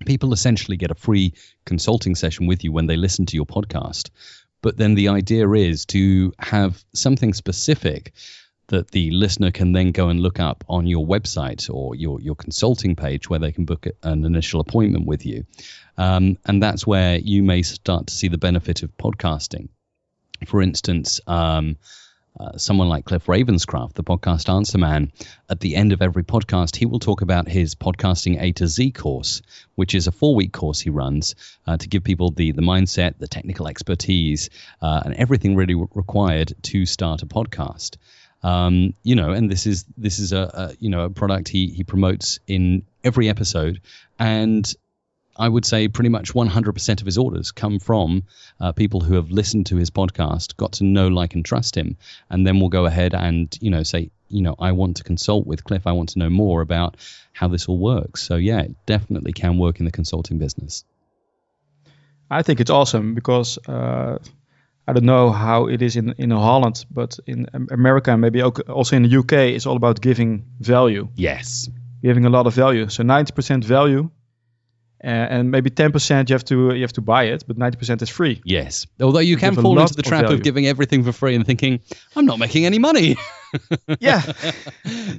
people 0.05 0.33
essentially 0.33 0.77
get 0.77 0.91
a 0.91 0.95
free 0.95 1.33
consulting 1.65 2.15
session 2.15 2.47
with 2.47 2.63
you 2.63 2.71
when 2.71 2.87
they 2.87 2.97
listen 2.97 3.25
to 3.27 3.35
your 3.35 3.45
podcast. 3.45 4.09
But 4.61 4.77
then 4.77 4.95
the 4.95 5.09
idea 5.09 5.49
is 5.49 5.85
to 5.87 6.33
have 6.39 6.83
something 6.93 7.33
specific 7.33 8.13
that 8.67 8.91
the 8.91 9.11
listener 9.11 9.51
can 9.51 9.71
then 9.71 9.91
go 9.91 10.09
and 10.09 10.19
look 10.21 10.39
up 10.39 10.63
on 10.69 10.87
your 10.87 11.05
website 11.05 11.69
or 11.73 11.95
your, 11.95 12.19
your 12.21 12.35
consulting 12.35 12.95
page 12.95 13.29
where 13.29 13.39
they 13.39 13.51
can 13.51 13.65
book 13.65 13.87
an 14.03 14.25
initial 14.25 14.59
appointment 14.59 15.05
with 15.05 15.25
you. 15.25 15.45
Um, 15.97 16.37
and 16.45 16.61
that's 16.61 16.87
where 16.87 17.17
you 17.17 17.43
may 17.43 17.61
start 17.61 18.07
to 18.07 18.13
see 18.13 18.27
the 18.27 18.37
benefit 18.37 18.83
of 18.83 18.95
podcasting. 18.97 19.69
For 20.47 20.61
instance, 20.61 21.21
um, 21.27 21.77
uh, 22.39 22.57
someone 22.57 22.89
like 22.89 23.05
Cliff 23.05 23.27
Ravenscraft, 23.27 23.93
the 23.93 24.03
podcast 24.03 24.51
answer 24.51 24.79
man, 24.79 25.11
at 25.49 25.59
the 25.59 25.75
end 25.75 25.93
of 25.93 26.01
every 26.01 26.23
podcast, 26.23 26.75
he 26.75 26.87
will 26.87 26.99
talk 26.99 27.21
about 27.21 27.47
his 27.47 27.75
podcasting 27.75 28.41
A 28.41 28.51
to 28.53 28.67
Z 28.67 28.91
course, 28.91 29.43
which 29.75 29.93
is 29.93 30.07
a 30.07 30.11
four 30.11 30.33
week 30.33 30.51
course 30.51 30.79
he 30.79 30.89
runs 30.89 31.35
uh, 31.67 31.77
to 31.77 31.87
give 31.87 32.03
people 32.03 32.31
the, 32.31 32.51
the 32.51 32.63
mindset, 32.63 33.19
the 33.19 33.27
technical 33.27 33.67
expertise, 33.67 34.49
uh, 34.81 35.03
and 35.05 35.13
everything 35.13 35.55
really 35.55 35.75
required 35.75 36.53
to 36.63 36.87
start 36.87 37.21
a 37.21 37.27
podcast. 37.27 37.97
Um, 38.43 38.93
you 39.03 39.15
know, 39.15 39.31
and 39.31 39.49
this 39.49 39.65
is 39.65 39.85
this 39.97 40.19
is 40.19 40.33
a, 40.33 40.41
a 40.53 40.75
you 40.79 40.89
know 40.89 41.05
a 41.05 41.09
product 41.09 41.47
he 41.47 41.67
he 41.67 41.83
promotes 41.83 42.39
in 42.45 42.83
every 43.03 43.29
episode, 43.29 43.81
and 44.19 44.71
I 45.35 45.47
would 45.49 45.65
say 45.65 45.87
pretty 45.87 46.09
much 46.09 46.33
100% 46.33 46.99
of 46.99 47.05
his 47.05 47.17
orders 47.17 47.51
come 47.51 47.79
from 47.79 48.23
uh, 48.59 48.71
people 48.71 48.99
who 49.01 49.15
have 49.15 49.31
listened 49.31 49.67
to 49.67 49.77
his 49.77 49.89
podcast, 49.89 50.57
got 50.57 50.73
to 50.73 50.83
know, 50.83 51.07
like, 51.07 51.33
and 51.33 51.43
trust 51.43 51.75
him, 51.75 51.97
and 52.29 52.45
then 52.45 52.59
we'll 52.59 52.69
go 52.69 52.85
ahead 52.85 53.13
and 53.15 53.57
you 53.61 53.71
know 53.71 53.83
say, 53.83 54.11
you 54.29 54.41
know, 54.41 54.55
I 54.59 54.73
want 54.73 54.97
to 54.97 55.03
consult 55.03 55.47
with 55.47 55.63
Cliff. 55.63 55.87
I 55.87 55.93
want 55.93 56.09
to 56.09 56.19
know 56.19 56.29
more 56.29 56.61
about 56.61 56.97
how 57.31 57.47
this 57.47 57.67
all 57.67 57.77
works. 57.77 58.23
So 58.23 58.35
yeah, 58.35 58.61
it 58.61 58.75
definitely 58.85 59.33
can 59.33 59.57
work 59.57 59.79
in 59.79 59.85
the 59.85 59.91
consulting 59.91 60.37
business. 60.37 60.83
I 62.29 62.41
think 62.41 62.59
it's 62.59 62.71
awesome 62.71 63.13
because 63.13 63.57
uh, 63.67 64.17
I 64.87 64.93
don't 64.93 65.05
know 65.05 65.31
how 65.31 65.67
it 65.67 65.81
is 65.81 65.95
in 65.95 66.13
in 66.17 66.31
Holland, 66.31 66.85
but 66.91 67.19
in 67.25 67.47
America 67.71 68.11
and 68.11 68.21
maybe 68.21 68.41
also 68.41 68.95
in 68.95 69.03
the 69.03 69.17
UK, 69.17 69.33
it's 69.55 69.65
all 69.65 69.75
about 69.75 70.01
giving 70.01 70.45
value. 70.59 71.07
Yes, 71.15 71.69
giving 72.01 72.25
a 72.25 72.29
lot 72.29 72.47
of 72.47 72.53
value. 72.53 72.89
So 72.89 73.03
90% 73.03 73.63
value 73.63 74.09
uh, 75.03 75.07
and 75.07 75.51
maybe 75.51 75.69
10% 75.69 76.29
you 76.29 76.33
have 76.33 76.45
to 76.45 76.73
you 76.73 76.81
have 76.81 76.93
to 76.93 77.01
buy 77.01 77.25
it 77.25 77.43
but 77.45 77.57
90% 77.57 78.01
is 78.01 78.09
free. 78.09 78.41
Yes. 78.45 78.87
Although 79.01 79.19
you 79.19 79.37
can 79.37 79.55
fall 79.55 79.77
into 79.79 79.95
the 79.95 80.01
trap 80.01 80.25
of, 80.25 80.31
of, 80.31 80.43
giving 80.43 80.65
everything 80.65 81.03
for 81.03 81.11
free 81.11 81.35
and 81.35 81.45
thinking 81.45 81.81
i'm 82.15 82.25
not 82.25 82.39
making 82.39 82.65
any 82.65 82.79
money 82.79 83.17
yeah. 83.99 84.21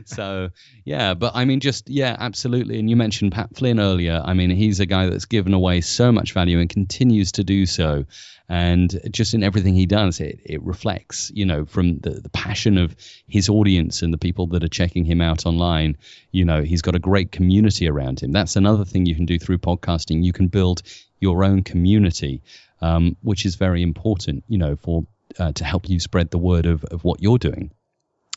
So 0.06 0.50
yeah 0.84 1.14
but 1.14 1.34
i 1.34 1.44
mean 1.44 1.60
just 1.60 1.88
yeah 1.88 2.16
absolutely. 2.18 2.78
And 2.78 2.90
you 2.90 2.96
mentioned 2.96 3.32
pat 3.32 3.56
flynn 3.56 3.80
earlier. 3.80 4.22
I 4.24 4.34
mean 4.34 4.50
he's 4.50 4.80
a 4.80 4.86
guy 4.86 5.08
that's 5.08 5.24
given 5.24 5.54
away 5.54 5.80
so 5.80 6.12
much 6.12 6.32
value 6.32 6.58
and 6.58 6.68
continues 6.68 7.32
to 7.32 7.44
do 7.44 7.66
so. 7.66 8.04
And 8.48 9.00
just 9.10 9.32
in 9.32 9.42
everything 9.42 9.74
he 9.74 9.86
does 9.86 10.20
it, 10.20 10.40
it 10.44 10.62
reflects 10.62 11.30
you 11.34 11.46
know 11.46 11.64
from 11.64 11.98
the, 11.98 12.10
the 12.10 12.28
passion 12.28 12.76
of 12.78 12.94
his 13.26 13.48
audience 13.48 14.02
and 14.02 14.12
the 14.12 14.18
people 14.18 14.48
that 14.48 14.64
are 14.64 14.68
checking 14.68 15.04
him 15.04 15.20
out 15.20 15.46
online. 15.46 15.96
You 16.30 16.44
know 16.44 16.62
he's 16.62 16.82
got 16.82 16.96
a 16.96 17.00
great 17.00 17.32
community 17.32 17.88
around 17.88 18.20
him. 18.20 18.32
That's 18.32 18.56
another 18.56 18.84
thing 18.84 19.06
you 19.06 19.14
can 19.14 19.26
do 19.26 19.38
through 19.38 19.58
podcasting. 19.58 20.24
You 20.24 20.32
can 20.32 20.48
build 20.48 20.82
your 21.20 21.44
own 21.44 21.62
community 21.62 22.42
um, 22.84 23.16
which 23.22 23.46
is 23.46 23.54
very 23.54 23.82
important 23.82 24.44
you 24.48 24.58
know 24.58 24.76
for 24.76 25.06
uh, 25.38 25.52
to 25.52 25.64
help 25.64 25.88
you 25.88 25.98
spread 25.98 26.30
the 26.30 26.38
word 26.38 26.66
of, 26.66 26.84
of 26.84 27.02
what 27.02 27.22
you're 27.22 27.38
doing 27.38 27.70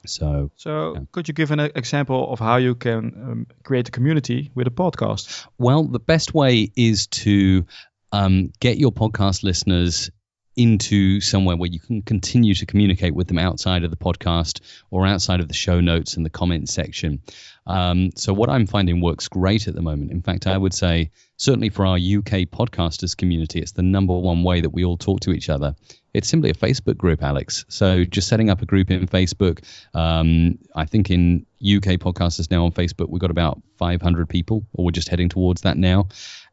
so, 0.05 0.51
so 0.55 0.93
yeah. 0.93 1.01
could 1.11 1.27
you 1.27 1.33
give 1.33 1.51
an 1.51 1.59
example 1.59 2.31
of 2.31 2.39
how 2.39 2.57
you 2.57 2.75
can 2.75 2.97
um, 3.23 3.47
create 3.63 3.87
a 3.87 3.91
community 3.91 4.51
with 4.55 4.67
a 4.67 4.71
podcast? 4.71 5.47
Well, 5.57 5.83
the 5.83 5.99
best 5.99 6.33
way 6.33 6.71
is 6.75 7.07
to 7.07 7.65
um, 8.11 8.51
get 8.59 8.77
your 8.77 8.91
podcast 8.91 9.43
listeners 9.43 10.09
into 10.57 11.21
somewhere 11.21 11.55
where 11.55 11.69
you 11.69 11.79
can 11.79 12.01
continue 12.01 12.55
to 12.55 12.65
communicate 12.65 13.13
with 13.13 13.27
them 13.27 13.37
outside 13.37 13.83
of 13.83 13.91
the 13.91 13.95
podcast 13.97 14.59
or 14.89 15.05
outside 15.05 15.39
of 15.39 15.47
the 15.47 15.53
show 15.53 15.79
notes 15.79 16.17
and 16.17 16.25
the 16.25 16.29
comment 16.29 16.67
section. 16.67 17.21
Um, 17.67 18.11
so, 18.15 18.33
what 18.33 18.49
I'm 18.49 18.65
finding 18.65 19.01
works 19.01 19.27
great 19.27 19.67
at 19.67 19.75
the 19.75 19.81
moment. 19.81 20.11
In 20.11 20.21
fact, 20.21 20.47
I 20.47 20.57
would 20.57 20.73
say, 20.73 21.11
certainly 21.35 21.69
for 21.69 21.85
our 21.85 21.95
UK 21.95 22.47
podcasters 22.49 23.15
community, 23.15 23.59
it's 23.59 23.73
the 23.73 23.83
number 23.83 24.17
one 24.17 24.43
way 24.43 24.61
that 24.61 24.69
we 24.69 24.83
all 24.83 24.97
talk 24.97 25.19
to 25.21 25.31
each 25.31 25.49
other. 25.49 25.75
It's 26.13 26.29
simply 26.29 26.49
a 26.49 26.55
Facebook 26.55 26.97
group, 26.97 27.21
Alex. 27.21 27.65
So, 27.67 28.05
just 28.05 28.29
setting 28.29 28.49
up 28.49 28.61
a 28.61 28.65
group 28.65 28.89
in 28.89 29.05
Facebook. 29.07 29.63
Um, 29.93 30.57
I 30.75 30.85
think 30.85 31.11
in 31.11 31.45
UK 31.61 31.99
podcasters 31.99 32.49
now 32.49 32.65
on 32.65 32.71
Facebook, 32.71 33.09
we've 33.09 33.21
got 33.21 33.31
about 33.31 33.61
500 33.77 34.29
people, 34.29 34.65
or 34.73 34.85
we're 34.85 34.91
just 34.91 35.09
heading 35.09 35.29
towards 35.29 35.61
that 35.61 35.77
now 35.77 36.07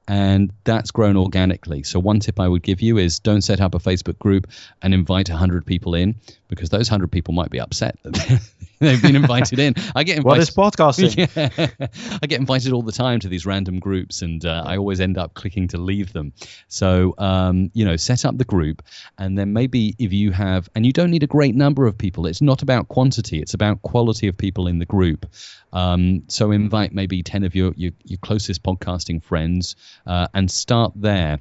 and 0.06 0.52
that's 0.64 0.90
grown 0.90 1.16
organically. 1.16 1.82
So 1.82 1.98
one 1.98 2.20
tip 2.20 2.38
I 2.38 2.46
would 2.46 2.62
give 2.62 2.82
you 2.82 2.98
is 2.98 3.20
don't 3.20 3.42
set 3.42 3.60
up 3.60 3.74
a 3.74 3.78
Facebook 3.78 4.18
group 4.18 4.48
and 4.82 4.92
invite 4.92 5.30
100 5.30 5.64
people 5.64 5.94
in 5.94 6.16
because 6.48 6.68
those 6.68 6.90
100 6.90 7.10
people 7.10 7.32
might 7.32 7.50
be 7.50 7.58
upset 7.58 7.98
that 8.02 8.40
they've 8.80 9.00
been 9.00 9.16
invited 9.16 9.58
in. 9.58 9.74
I 9.94 10.04
get 10.04 10.18
invited. 10.18 10.24
What 10.24 10.38
is 10.40 10.50
podcasting? 10.50 11.14
Yeah, 11.34 11.88
I 12.22 12.26
get 12.26 12.38
invited 12.38 12.72
all 12.72 12.82
the 12.82 12.92
time 12.92 13.20
to 13.20 13.28
these 13.28 13.46
random 13.46 13.78
groups 13.78 14.22
and 14.22 14.44
uh, 14.44 14.62
I 14.66 14.76
always 14.76 15.00
end 15.00 15.16
up 15.16 15.34
clicking 15.34 15.68
to 15.68 15.78
leave 15.78 16.12
them. 16.12 16.32
So, 16.68 17.14
um, 17.18 17.70
you 17.72 17.84
know, 17.84 17.96
set 17.96 18.24
up 18.24 18.36
the 18.36 18.44
group 18.44 18.82
and 19.16 19.38
then 19.38 19.52
maybe 19.52 19.94
if 19.98 20.12
you 20.12 20.32
have, 20.32 20.68
and 20.74 20.84
you 20.84 20.92
don't 20.92 21.10
need 21.10 21.22
a 21.22 21.28
great 21.28 21.54
number 21.54 21.86
of 21.86 21.96
people, 21.96 22.26
it's 22.26 22.42
not 22.42 22.62
about 22.62 22.88
quantity, 22.88 23.40
it's 23.40 23.54
about 23.54 23.82
quality 23.82 24.28
of 24.28 24.36
people 24.36 24.66
in 24.66 24.78
the 24.78 24.86
group. 24.86 25.26
Um, 25.74 26.22
so 26.28 26.52
invite 26.52 26.94
maybe 26.94 27.22
10 27.22 27.44
of 27.44 27.54
your, 27.54 27.74
your, 27.76 27.92
your 28.04 28.18
closest 28.18 28.62
podcasting 28.62 29.22
friends 29.22 29.76
uh, 30.06 30.28
and 30.32 30.50
start 30.50 30.92
there. 30.94 31.40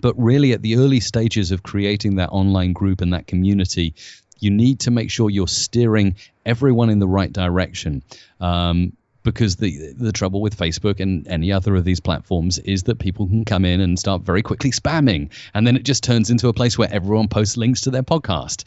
But 0.00 0.14
really, 0.16 0.52
at 0.52 0.62
the 0.62 0.76
early 0.76 1.00
stages 1.00 1.52
of 1.52 1.62
creating 1.62 2.16
that 2.16 2.30
online 2.30 2.72
group 2.72 3.00
and 3.00 3.12
that 3.12 3.26
community, 3.26 3.94
you 4.40 4.50
need 4.50 4.80
to 4.80 4.90
make 4.90 5.10
sure 5.10 5.30
you're 5.30 5.48
steering 5.48 6.16
everyone 6.46 6.90
in 6.90 6.98
the 6.98 7.06
right 7.06 7.32
direction. 7.32 8.02
Um, 8.40 8.94
because 9.24 9.56
the 9.56 9.94
the 9.94 10.12
trouble 10.12 10.40
with 10.40 10.56
Facebook 10.56 11.00
and 11.00 11.26
any 11.26 11.50
other 11.50 11.74
of 11.74 11.84
these 11.84 11.98
platforms 11.98 12.58
is 12.58 12.84
that 12.84 12.98
people 12.98 13.26
can 13.26 13.44
come 13.44 13.64
in 13.64 13.80
and 13.80 13.98
start 13.98 14.22
very 14.22 14.42
quickly 14.42 14.70
spamming, 14.70 15.30
and 15.54 15.66
then 15.66 15.76
it 15.76 15.82
just 15.82 16.04
turns 16.04 16.30
into 16.30 16.48
a 16.48 16.52
place 16.52 16.78
where 16.78 16.92
everyone 16.92 17.26
posts 17.26 17.56
links 17.56 17.80
to 17.82 17.90
their 17.90 18.02
podcast, 18.02 18.64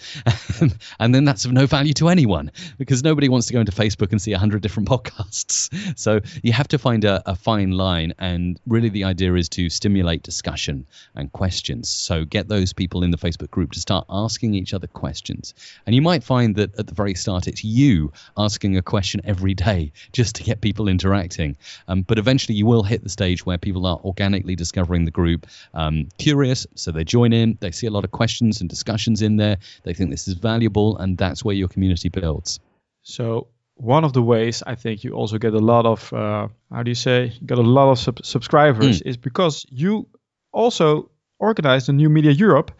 and 1.00 1.15
then 1.15 1.24
that's 1.24 1.46
of 1.46 1.54
no 1.54 1.65
value 1.65 1.93
to 1.93 2.10
anyone 2.10 2.52
because 2.78 3.04
nobody 3.04 3.30
wants 3.30 3.48
to 3.48 3.54
go 3.54 3.60
into 3.60 3.72
Facebook 3.72 4.12
and 4.12 4.22
see 4.22 4.34
a 4.34 4.39
hundred 4.39 4.62
different 4.62 4.89
podcasts. 4.89 5.70
So 5.98 6.20
you 6.43 6.52
have 6.52 6.67
to 6.70 6.78
find 6.78 7.06
a, 7.06 7.22
a 7.30 7.36
fine 7.36 7.72
line, 7.72 8.13
and 8.17 8.60
really 8.65 8.89
the 8.89 9.04
idea 9.06 9.34
is 9.36 9.50
to 9.50 9.70
stimulate 9.70 10.24
discussion 10.24 10.88
and 11.15 11.32
questions. 11.32 11.89
So 11.89 12.26
get 12.26 12.48
those 12.48 12.74
people 12.74 13.04
in 13.04 13.12
the 13.12 13.17
Facebook 13.17 13.52
group 13.52 13.74
to 13.74 13.80
start 13.80 14.06
asking 14.10 14.56
each 14.56 14.74
other 14.74 14.88
questions, 14.88 15.54
and 15.86 15.93
you 15.93 16.02
might 16.02 16.24
find 16.24 16.56
that 16.56 16.78
at 16.80 16.88
the 16.88 16.96
very 16.96 17.13
start 17.13 17.48
it's 17.48 17.63
you 17.63 18.12
asking 18.36 18.78
a 18.78 18.82
question 18.82 19.22
every 19.24 19.54
day 19.54 19.91
just 20.12 20.36
to 20.36 20.46
get 20.47 20.62
people 20.62 20.88
interacting. 20.88 21.57
Um, 21.88 22.01
but 22.01 22.17
eventually, 22.17 22.55
you 22.55 22.65
will 22.65 22.83
hit 22.83 23.03
the 23.03 23.10
stage 23.10 23.45
where 23.45 23.57
people 23.57 23.86
are 23.86 23.99
organically 24.03 24.55
discovering 24.55 25.05
the 25.05 25.12
group, 25.12 25.45
um, 25.73 26.07
curious, 26.17 26.65
so 26.75 26.91
they 26.91 27.03
join 27.03 27.33
in. 27.33 27.57
They 27.60 27.71
see 27.71 27.88
a 27.88 27.91
lot 27.91 28.03
of 28.03 28.12
questions 28.12 28.62
and 28.62 28.69
discussions 28.69 29.21
in 29.21 29.38
there. 29.38 29.57
They 29.83 29.93
think 29.93 30.10
this 30.10 30.27
is 30.27 30.33
valuable, 30.33 30.97
and 30.97 31.17
that's 31.17 31.43
where 31.43 31.55
your 31.55 31.67
community 31.67 32.10
builds. 32.10 32.60
So 33.03 33.47
one 33.75 34.03
of 34.03 34.13
the 34.13 34.21
ways 34.21 34.63
I 34.65 34.75
think 34.75 35.03
you 35.03 35.13
also 35.13 35.38
get 35.38 35.53
a 35.53 35.60
lot 35.60 35.86
of 35.86 36.12
uh, 36.12 36.47
how 36.71 36.83
do 36.83 36.89
you 36.91 36.95
say 36.95 37.33
you 37.39 37.47
got 37.47 37.60
a 37.60 37.62
lot 37.62 37.91
of 37.91 37.99
sub- 37.99 38.25
subscribers 38.25 39.01
mm. 39.01 39.07
is 39.07 39.17
because 39.17 39.65
you 39.69 40.07
also 40.51 41.10
organized 41.39 41.88
the 41.88 41.93
New 41.93 42.10
Media 42.10 42.31
Europe, 42.31 42.71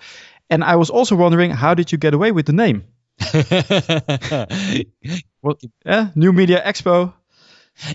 and 0.50 0.64
I 0.64 0.76
was 0.76 0.90
also 0.90 1.16
wondering 1.16 1.52
how 1.52 1.74
did 1.76 1.92
you 1.92 1.98
get 1.98 2.14
away 2.14 2.32
with 2.32 2.46
the 2.46 2.54
name? 2.54 2.84
well, 5.42 5.58
yeah, 5.86 6.10
New 6.16 6.34
Media 6.34 6.62
Expo. 6.66 7.14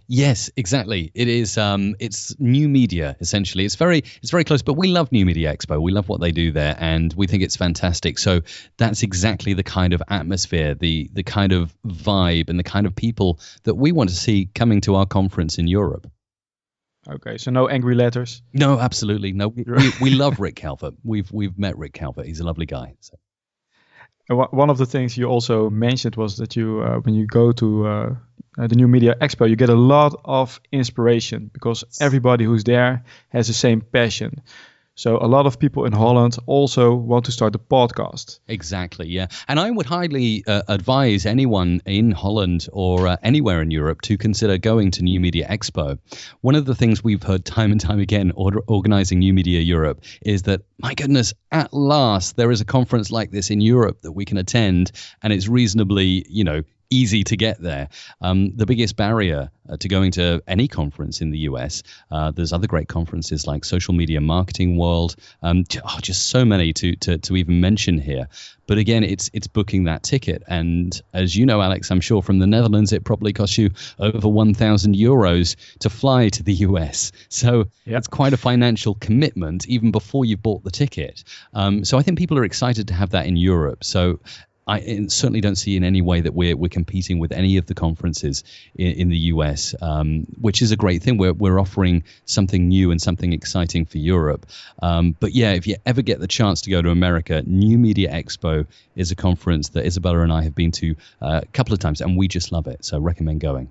Yes, 0.06 0.50
exactly. 0.56 1.10
It 1.14 1.28
is. 1.28 1.58
Um, 1.58 1.96
it's 1.98 2.38
new 2.38 2.68
media 2.68 3.16
essentially. 3.20 3.64
It's 3.64 3.74
very, 3.76 3.98
it's 3.98 4.30
very 4.30 4.44
close. 4.44 4.62
But 4.62 4.74
we 4.74 4.88
love 4.88 5.10
New 5.12 5.26
Media 5.26 5.54
Expo. 5.54 5.80
We 5.80 5.92
love 5.92 6.08
what 6.08 6.20
they 6.20 6.32
do 6.32 6.52
there, 6.52 6.76
and 6.78 7.12
we 7.14 7.26
think 7.26 7.42
it's 7.42 7.56
fantastic. 7.56 8.18
So 8.18 8.42
that's 8.76 9.02
exactly 9.02 9.54
the 9.54 9.62
kind 9.62 9.92
of 9.92 10.02
atmosphere, 10.08 10.74
the 10.74 11.10
the 11.12 11.22
kind 11.22 11.52
of 11.52 11.74
vibe, 11.86 12.48
and 12.48 12.58
the 12.58 12.64
kind 12.64 12.86
of 12.86 12.94
people 12.94 13.40
that 13.64 13.74
we 13.74 13.92
want 13.92 14.10
to 14.10 14.16
see 14.16 14.48
coming 14.54 14.80
to 14.82 14.94
our 14.96 15.06
conference 15.06 15.58
in 15.58 15.66
Europe. 15.66 16.10
Okay, 17.08 17.36
so 17.36 17.50
no 17.50 17.68
angry 17.68 17.96
letters. 17.96 18.42
No, 18.52 18.78
absolutely 18.78 19.32
no. 19.32 19.48
We, 19.48 19.64
we, 19.66 19.92
we 20.00 20.10
love 20.10 20.38
Rick 20.38 20.56
Calvert. 20.56 20.94
We've 21.04 21.30
we've 21.32 21.58
met 21.58 21.76
Rick 21.76 21.94
Calvert. 21.94 22.26
He's 22.26 22.40
a 22.40 22.44
lovely 22.44 22.66
guy. 22.66 22.94
So. 23.00 23.16
One 24.28 24.70
of 24.70 24.78
the 24.78 24.86
things 24.86 25.16
you 25.16 25.26
also 25.26 25.68
mentioned 25.70 26.16
was 26.16 26.36
that 26.36 26.56
you, 26.56 26.80
uh, 26.80 26.98
when 27.00 27.14
you 27.14 27.26
go 27.26 27.52
to 27.52 27.86
uh, 27.86 28.14
the 28.56 28.76
New 28.76 28.88
Media 28.88 29.16
Expo, 29.20 29.48
you 29.48 29.56
get 29.56 29.68
a 29.68 29.74
lot 29.74 30.20
of 30.24 30.60
inspiration 30.70 31.50
because 31.52 31.84
everybody 32.00 32.44
who's 32.44 32.64
there 32.64 33.04
has 33.30 33.48
the 33.48 33.54
same 33.54 33.80
passion. 33.80 34.42
So 34.94 35.16
a 35.16 35.26
lot 35.26 35.46
of 35.46 35.58
people 35.58 35.86
in 35.86 35.92
Holland 35.92 36.36
also 36.46 36.94
want 36.94 37.24
to 37.24 37.32
start 37.32 37.54
a 37.54 37.58
podcast. 37.58 38.40
Exactly, 38.46 39.08
yeah. 39.08 39.28
And 39.48 39.58
I 39.58 39.70
would 39.70 39.86
highly 39.86 40.44
uh, 40.46 40.62
advise 40.68 41.24
anyone 41.24 41.80
in 41.86 42.10
Holland 42.10 42.68
or 42.72 43.08
uh, 43.08 43.16
anywhere 43.22 43.62
in 43.62 43.70
Europe 43.70 44.02
to 44.02 44.18
consider 44.18 44.58
going 44.58 44.90
to 44.92 45.02
New 45.02 45.18
Media 45.18 45.48
Expo. 45.48 45.98
One 46.42 46.54
of 46.54 46.66
the 46.66 46.74
things 46.74 47.02
we've 47.02 47.22
heard 47.22 47.44
time 47.44 47.72
and 47.72 47.80
time 47.80 48.00
again 48.00 48.32
organizing 48.32 49.20
New 49.20 49.32
Media 49.32 49.60
Europe 49.60 50.04
is 50.20 50.42
that 50.42 50.62
my 50.78 50.94
goodness, 50.94 51.32
at 51.50 51.72
last 51.72 52.36
there 52.36 52.50
is 52.50 52.60
a 52.60 52.66
conference 52.66 53.10
like 53.10 53.30
this 53.30 53.50
in 53.50 53.60
Europe 53.60 54.02
that 54.02 54.12
we 54.12 54.24
can 54.24 54.36
attend 54.36 54.92
and 55.22 55.32
it's 55.32 55.48
reasonably, 55.48 56.26
you 56.28 56.44
know, 56.44 56.62
easy 56.92 57.24
to 57.24 57.36
get 57.36 57.60
there. 57.60 57.88
Um, 58.20 58.56
the 58.56 58.66
biggest 58.66 58.96
barrier 58.96 59.50
uh, 59.68 59.76
to 59.78 59.88
going 59.88 60.12
to 60.12 60.42
any 60.46 60.68
conference 60.68 61.20
in 61.20 61.30
the 61.30 61.38
US, 61.50 61.82
uh, 62.10 62.30
there's 62.30 62.52
other 62.52 62.66
great 62.66 62.88
conferences 62.88 63.46
like 63.46 63.64
Social 63.64 63.94
Media 63.94 64.20
Marketing 64.20 64.76
World, 64.76 65.16
um, 65.42 65.64
oh, 65.84 65.98
just 66.02 66.28
so 66.28 66.44
many 66.44 66.72
to, 66.74 66.96
to, 66.96 67.18
to 67.18 67.36
even 67.36 67.60
mention 67.60 67.98
here. 67.98 68.28
But 68.66 68.78
again, 68.78 69.02
it's 69.02 69.28
it's 69.32 69.48
booking 69.48 69.84
that 69.84 70.02
ticket, 70.02 70.44
and 70.46 70.98
as 71.12 71.34
you 71.34 71.44
know, 71.44 71.60
Alex, 71.60 71.90
I'm 71.90 72.00
sure 72.00 72.22
from 72.22 72.38
the 72.38 72.46
Netherlands, 72.46 72.92
it 72.92 73.04
probably 73.04 73.32
costs 73.32 73.58
you 73.58 73.70
over 73.98 74.28
1,000 74.28 74.94
euros 74.94 75.56
to 75.80 75.90
fly 75.90 76.28
to 76.28 76.42
the 76.42 76.54
US. 76.54 77.10
So 77.28 77.64
yep. 77.84 77.98
it's 77.98 78.08
quite 78.08 78.32
a 78.32 78.36
financial 78.36 78.94
commitment 78.94 79.66
even 79.66 79.90
before 79.90 80.24
you've 80.24 80.42
bought 80.42 80.62
the 80.62 80.70
ticket. 80.70 81.24
Um, 81.52 81.84
so 81.84 81.98
I 81.98 82.02
think 82.02 82.18
people 82.18 82.38
are 82.38 82.44
excited 82.44 82.88
to 82.88 82.94
have 82.94 83.10
that 83.10 83.26
in 83.26 83.36
Europe. 83.36 83.84
So 83.84 84.20
I 84.66 85.06
certainly 85.08 85.40
don't 85.40 85.56
see 85.56 85.76
in 85.76 85.82
any 85.82 86.02
way 86.02 86.20
that 86.20 86.34
we're 86.34 86.56
we're 86.56 86.68
competing 86.68 87.18
with 87.18 87.32
any 87.32 87.56
of 87.56 87.66
the 87.66 87.74
conferences 87.74 88.44
in, 88.74 88.92
in 88.92 89.08
the 89.08 89.16
US, 89.16 89.74
um, 89.82 90.26
which 90.40 90.62
is 90.62 90.70
a 90.70 90.76
great 90.76 91.02
thing. 91.02 91.18
We're 91.18 91.32
we're 91.32 91.58
offering 91.58 92.04
something 92.26 92.68
new 92.68 92.92
and 92.92 93.00
something 93.00 93.32
exciting 93.32 93.86
for 93.86 93.98
Europe. 93.98 94.46
Um, 94.80 95.16
but 95.18 95.32
yeah, 95.32 95.52
if 95.52 95.66
you 95.66 95.76
ever 95.84 96.02
get 96.02 96.20
the 96.20 96.28
chance 96.28 96.62
to 96.62 96.70
go 96.70 96.80
to 96.80 96.90
America, 96.90 97.42
New 97.44 97.76
Media 97.76 98.12
Expo 98.12 98.66
is 98.94 99.10
a 99.10 99.16
conference 99.16 99.70
that 99.70 99.84
Isabella 99.84 100.20
and 100.20 100.32
I 100.32 100.42
have 100.42 100.54
been 100.54 100.70
to 100.72 100.94
uh, 101.20 101.40
a 101.42 101.46
couple 101.46 101.72
of 101.74 101.80
times, 101.80 102.00
and 102.00 102.16
we 102.16 102.28
just 102.28 102.52
love 102.52 102.68
it. 102.68 102.84
So 102.84 103.00
recommend 103.00 103.40
going. 103.40 103.70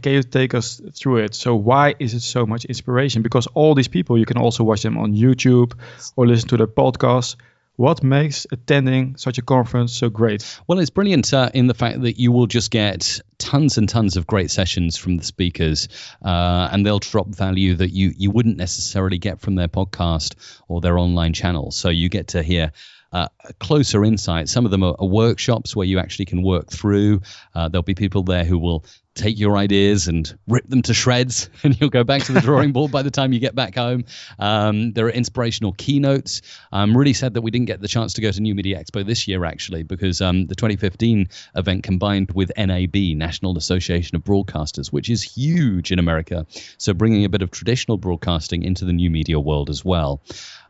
Can 0.00 0.12
you 0.14 0.22
take 0.22 0.54
us 0.54 0.80
through 0.94 1.18
it? 1.18 1.34
So 1.34 1.54
why 1.54 1.94
is 1.98 2.14
it 2.14 2.20
so 2.20 2.46
much 2.46 2.64
inspiration? 2.64 3.20
Because 3.20 3.46
all 3.48 3.74
these 3.74 3.88
people, 3.88 4.16
you 4.16 4.24
can 4.24 4.38
also 4.38 4.64
watch 4.64 4.82
them 4.82 4.96
on 4.96 5.12
YouTube 5.12 5.74
or 6.16 6.26
listen 6.26 6.48
to 6.48 6.56
their 6.56 6.66
podcasts 6.66 7.36
what 7.76 8.02
makes 8.02 8.46
attending 8.52 9.16
such 9.16 9.38
a 9.38 9.42
conference 9.42 9.92
so 9.92 10.10
great? 10.10 10.60
Well, 10.66 10.78
it's 10.78 10.90
brilliant 10.90 11.32
uh, 11.32 11.50
in 11.54 11.66
the 11.66 11.74
fact 11.74 12.02
that 12.02 12.18
you 12.18 12.30
will 12.32 12.46
just 12.46 12.70
get 12.70 13.20
tons 13.38 13.78
and 13.78 13.88
tons 13.88 14.16
of 14.16 14.26
great 14.26 14.50
sessions 14.50 14.96
from 14.96 15.16
the 15.16 15.24
speakers, 15.24 15.88
uh, 16.24 16.68
and 16.70 16.84
they'll 16.84 16.98
drop 16.98 17.28
value 17.28 17.74
that 17.76 17.90
you 17.90 18.12
you 18.16 18.30
wouldn't 18.30 18.56
necessarily 18.56 19.18
get 19.18 19.40
from 19.40 19.54
their 19.54 19.68
podcast 19.68 20.34
or 20.68 20.80
their 20.80 20.98
online 20.98 21.32
channel. 21.32 21.70
So 21.70 21.88
you 21.88 22.08
get 22.08 22.28
to 22.28 22.42
hear 22.42 22.72
uh, 23.12 23.28
closer 23.60 24.04
insight. 24.04 24.48
Some 24.48 24.64
of 24.64 24.70
them 24.70 24.82
are, 24.82 24.96
are, 24.98 25.06
workshops 25.06 25.76
where 25.76 25.86
you 25.86 25.98
actually 25.98 26.24
can 26.24 26.42
work 26.42 26.70
through. 26.70 27.20
Uh, 27.54 27.68
there'll 27.68 27.82
be 27.82 27.94
people 27.94 28.22
there 28.22 28.44
who 28.44 28.58
will 28.58 28.84
take 29.14 29.38
your 29.38 29.56
ideas 29.56 30.08
and 30.08 30.38
rip 30.48 30.66
them 30.66 30.82
to 30.82 30.94
shreds, 30.94 31.50
and 31.62 31.78
you'll 31.80 31.90
go 31.90 32.04
back 32.04 32.22
to 32.24 32.32
the 32.32 32.40
drawing 32.40 32.72
board 32.72 32.90
by 32.90 33.02
the 33.02 33.10
time 33.10 33.32
you 33.32 33.40
get 33.40 33.54
back 33.54 33.74
home. 33.74 34.04
Um, 34.38 34.92
there 34.92 35.06
are 35.06 35.10
inspirational 35.10 35.72
keynotes. 35.72 36.42
I'm 36.70 36.96
really 36.96 37.12
sad 37.12 37.34
that 37.34 37.42
we 37.42 37.50
didn't 37.50 37.66
get 37.66 37.80
the 37.80 37.88
chance 37.88 38.14
to 38.14 38.20
go 38.20 38.30
to 38.30 38.40
New 38.40 38.54
Media 38.54 38.82
Expo 38.82 39.04
this 39.04 39.28
year, 39.28 39.44
actually, 39.44 39.82
because 39.82 40.20
um, 40.20 40.46
the 40.46 40.54
2015 40.54 41.28
event 41.56 41.82
combined 41.82 42.32
with 42.32 42.52
NAB, 42.56 42.94
National 42.94 43.56
Association 43.58 44.16
of 44.16 44.24
Broadcasters, 44.24 44.88
which 44.88 45.10
is 45.10 45.22
huge 45.22 45.92
in 45.92 45.98
America. 45.98 46.46
So 46.78 46.94
bringing 46.94 47.24
a 47.24 47.28
bit 47.28 47.42
of 47.42 47.50
traditional 47.50 47.98
broadcasting 47.98 48.62
into 48.62 48.84
the 48.84 48.92
new 48.92 49.10
media 49.10 49.38
world 49.38 49.70
as 49.70 49.84
well. 49.84 50.22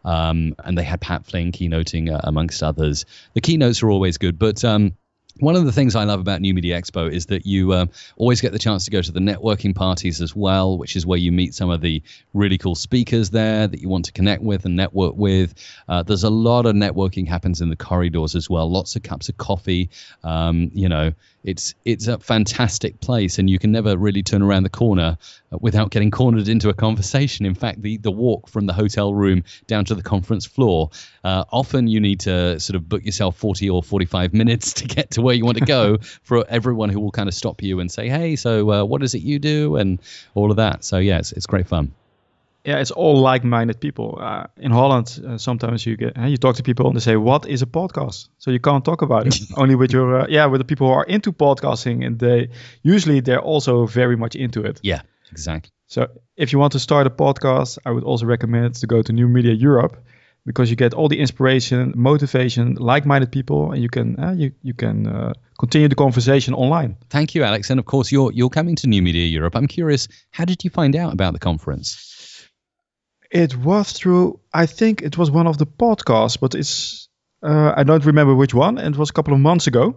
Um, 0.05 0.57
and 0.59 0.77
they 0.77 0.83
had 0.83 1.01
Pat 1.01 1.27
Flynn 1.27 1.53
keynoting 1.53 2.13
uh, 2.13 2.21
amongst 2.25 2.63
others. 2.63 3.05
The 3.35 3.41
keynotes 3.41 3.83
are 3.83 3.91
always 3.91 4.19
good, 4.19 4.39
but 4.39 4.65
um, 4.65 4.97
one 5.39 5.57
of 5.57 5.65
the 5.65 5.73
things 5.73 5.97
I 5.97 6.05
love 6.05 6.21
about 6.21 6.41
New 6.41 6.55
Media 6.55 6.81
Expo 6.81 7.11
is 7.11 7.27
that 7.27 7.47
you 7.47 7.73
uh, 7.73 7.87
always 8.17 8.41
get 8.41 8.53
the 8.53 8.59
chance 8.59 8.85
to 8.85 8.91
go 8.91 9.01
to 9.01 9.13
the 9.13 9.21
networking 9.21 9.75
parties 9.75 10.21
as 10.21 10.37
well, 10.37 10.77
which 10.77 10.95
is 10.97 11.07
where 11.07 11.19
you 11.19 11.33
meet 11.33 11.55
some 11.55 11.71
of 11.71 11.81
the 11.81 12.03
really 12.35 12.59
cool 12.59 12.75
speakers 12.75 13.31
there 13.31 13.67
that 13.67 13.81
you 13.81 13.89
want 13.89 14.05
to 14.07 14.13
connect 14.13 14.43
with 14.43 14.65
and 14.65 14.77
network 14.77 15.15
with. 15.17 15.55
Uh, 15.89 16.03
there's 16.03 16.25
a 16.25 16.31
lot 16.31 16.67
of 16.67 16.75
networking 16.75 17.27
happens 17.27 17.61
in 17.61 17.71
the 17.71 17.77
corridors 17.77 18.35
as 18.35 18.51
well. 18.51 18.71
Lots 18.71 18.97
of 18.97 19.03
cups 19.03 19.29
of 19.29 19.37
coffee. 19.37 19.91
Um, 20.23 20.71
you 20.75 20.89
know, 20.89 21.13
it's 21.45 21.75
it's 21.85 22.07
a 22.07 22.19
fantastic 22.19 23.01
place, 23.01 23.39
and 23.39 23.49
you 23.49 23.59
can 23.59 23.73
never 23.73 23.97
really 23.97 24.23
turn 24.23 24.43
around 24.43 24.63
the 24.63 24.71
corner 24.71 25.19
without 25.61 25.91
getting 25.91 26.11
cornered 26.11 26.49
into 26.49 26.69
a 26.69 26.75
conversation. 26.75 27.47
In 27.47 27.55
fact, 27.55 27.83
the 27.83 27.97
the 27.99 28.11
walk 28.11 28.49
from 28.49 28.67
the 28.67 28.73
hotel 28.73 29.15
room 29.15 29.45
down 29.67 29.85
to 29.87 29.95
the 29.95 30.03
conference 30.03 30.47
floor, 30.47 30.91
uh, 31.25 31.45
often 31.51 31.87
you 31.87 32.01
need 32.01 32.21
to 32.21 32.59
sort 32.61 32.77
of 32.77 32.89
book 32.89 33.05
yourself 33.05 33.37
40 33.37 33.71
or 33.71 33.83
45 33.83 34.35
minutes 34.35 34.73
to 34.75 34.87
get 34.87 35.13
to 35.13 35.23
where 35.23 35.35
you 35.35 35.45
want 35.45 35.59
to 35.59 35.65
go 35.65 35.99
for 36.23 36.45
everyone 36.49 36.89
who 36.89 37.01
will 37.01 37.11
kind 37.11 37.29
of 37.29 37.35
stop 37.35 37.63
you 37.63 37.81
and 37.81 37.91
say, 37.91 38.09
"Hey, 38.09 38.37
so 38.37 38.71
uh, 38.71 38.85
what 38.85 39.03
is 39.03 39.15
it 39.15 39.23
you 39.23 39.39
do?" 39.39 39.77
and 39.77 40.01
all 40.35 40.51
of 40.51 40.57
that. 40.57 40.85
So 40.85 40.99
yeah, 40.99 41.19
it's, 41.19 41.33
it's 41.33 41.47
great 41.47 41.69
fun 41.69 41.93
yeah, 42.65 42.79
it's 42.79 42.91
all 42.93 43.21
like-minded 43.21 43.81
people. 43.81 44.19
Uh, 44.21 44.47
in 44.57 44.71
Holland, 44.71 45.21
uh, 45.27 45.39
sometimes 45.39 45.85
you 45.85 45.97
get 45.97 46.17
uh, 46.17 46.27
you 46.27 46.37
talk 46.37 46.57
to 46.57 46.63
people 46.63 46.87
and 46.87 46.97
they 46.97 47.01
say, 47.01 47.17
"What 47.17 47.47
is 47.47 47.63
a 47.63 47.67
podcast?" 47.67 48.29
So 48.39 48.51
you 48.51 48.61
can't 48.61 48.85
talk 48.85 49.03
about 49.03 49.27
it. 49.27 49.35
Only 49.57 49.75
with 49.75 49.93
your 49.93 50.21
uh, 50.21 50.27
yeah, 50.29 50.47
with 50.47 50.61
the 50.61 50.65
people 50.65 50.87
who 50.87 50.93
are 50.93 51.05
into 51.05 51.33
podcasting, 51.33 52.07
and 52.07 52.19
they 52.19 52.51
usually 52.83 53.21
they're 53.21 53.41
also 53.41 53.87
very 53.87 54.17
much 54.17 54.37
into 54.37 54.63
it. 54.63 54.81
Yeah, 54.83 55.03
exactly. 55.33 55.71
So 55.87 56.07
if 56.37 56.53
you 56.53 56.59
want 56.59 56.73
to 56.73 56.79
start 56.79 57.07
a 57.07 57.11
podcast, 57.11 57.79
I 57.85 57.91
would 57.91 58.05
also 58.05 58.27
recommend 58.27 58.77
to 58.77 58.87
go 58.87 59.03
to 59.03 59.13
New 59.13 59.29
Media 59.29 59.53
Europe 59.53 59.97
because 60.47 60.71
you 60.71 60.77
get 60.77 60.95
all 60.95 61.09
the 61.09 61.19
inspiration, 61.21 61.93
motivation, 61.97 62.75
like-minded 62.75 63.31
people, 63.31 63.73
and 63.73 63.83
you 63.83 63.89
can 63.89 64.19
uh, 64.19 64.33
you 64.33 64.53
you 64.63 64.75
can 64.75 65.07
uh, 65.07 65.33
continue 65.59 65.89
the 65.89 65.95
conversation 65.95 66.55
online. 66.55 66.97
Thank 67.11 67.35
you, 67.35 67.45
Alex. 67.45 67.71
And 67.71 67.81
of 67.81 67.87
course, 67.87 68.13
you're 68.13 68.33
you're 68.33 68.51
coming 68.51 68.77
to 68.77 68.87
New 68.87 69.03
Media 69.03 69.27
Europe. 69.27 69.57
I'm 69.57 69.69
curious, 69.69 70.09
how 70.31 70.45
did 70.45 70.65
you 70.65 70.71
find 70.71 70.97
out 70.97 71.13
about 71.13 71.33
the 71.33 71.39
conference? 71.39 72.09
It 73.33 73.57
was 73.57 73.93
through, 73.93 74.41
I 74.53 74.67
think 74.67 75.01
it 75.01 75.17
was 75.17 75.31
one 75.31 75.47
of 75.47 75.57
the 75.57 75.67
podcasts, 75.67 76.39
but 76.39 76.55
it's, 76.55 77.09
uh, 77.43 77.73
I 77.75 77.83
don't 77.83 78.05
remember 78.05 78.35
which 78.35 78.53
one. 78.53 78.77
And 78.77 78.95
it 78.95 78.99
was 78.99 79.09
a 79.09 79.13
couple 79.15 79.33
of 79.33 79.41
months 79.41 79.67
ago. 79.67 79.97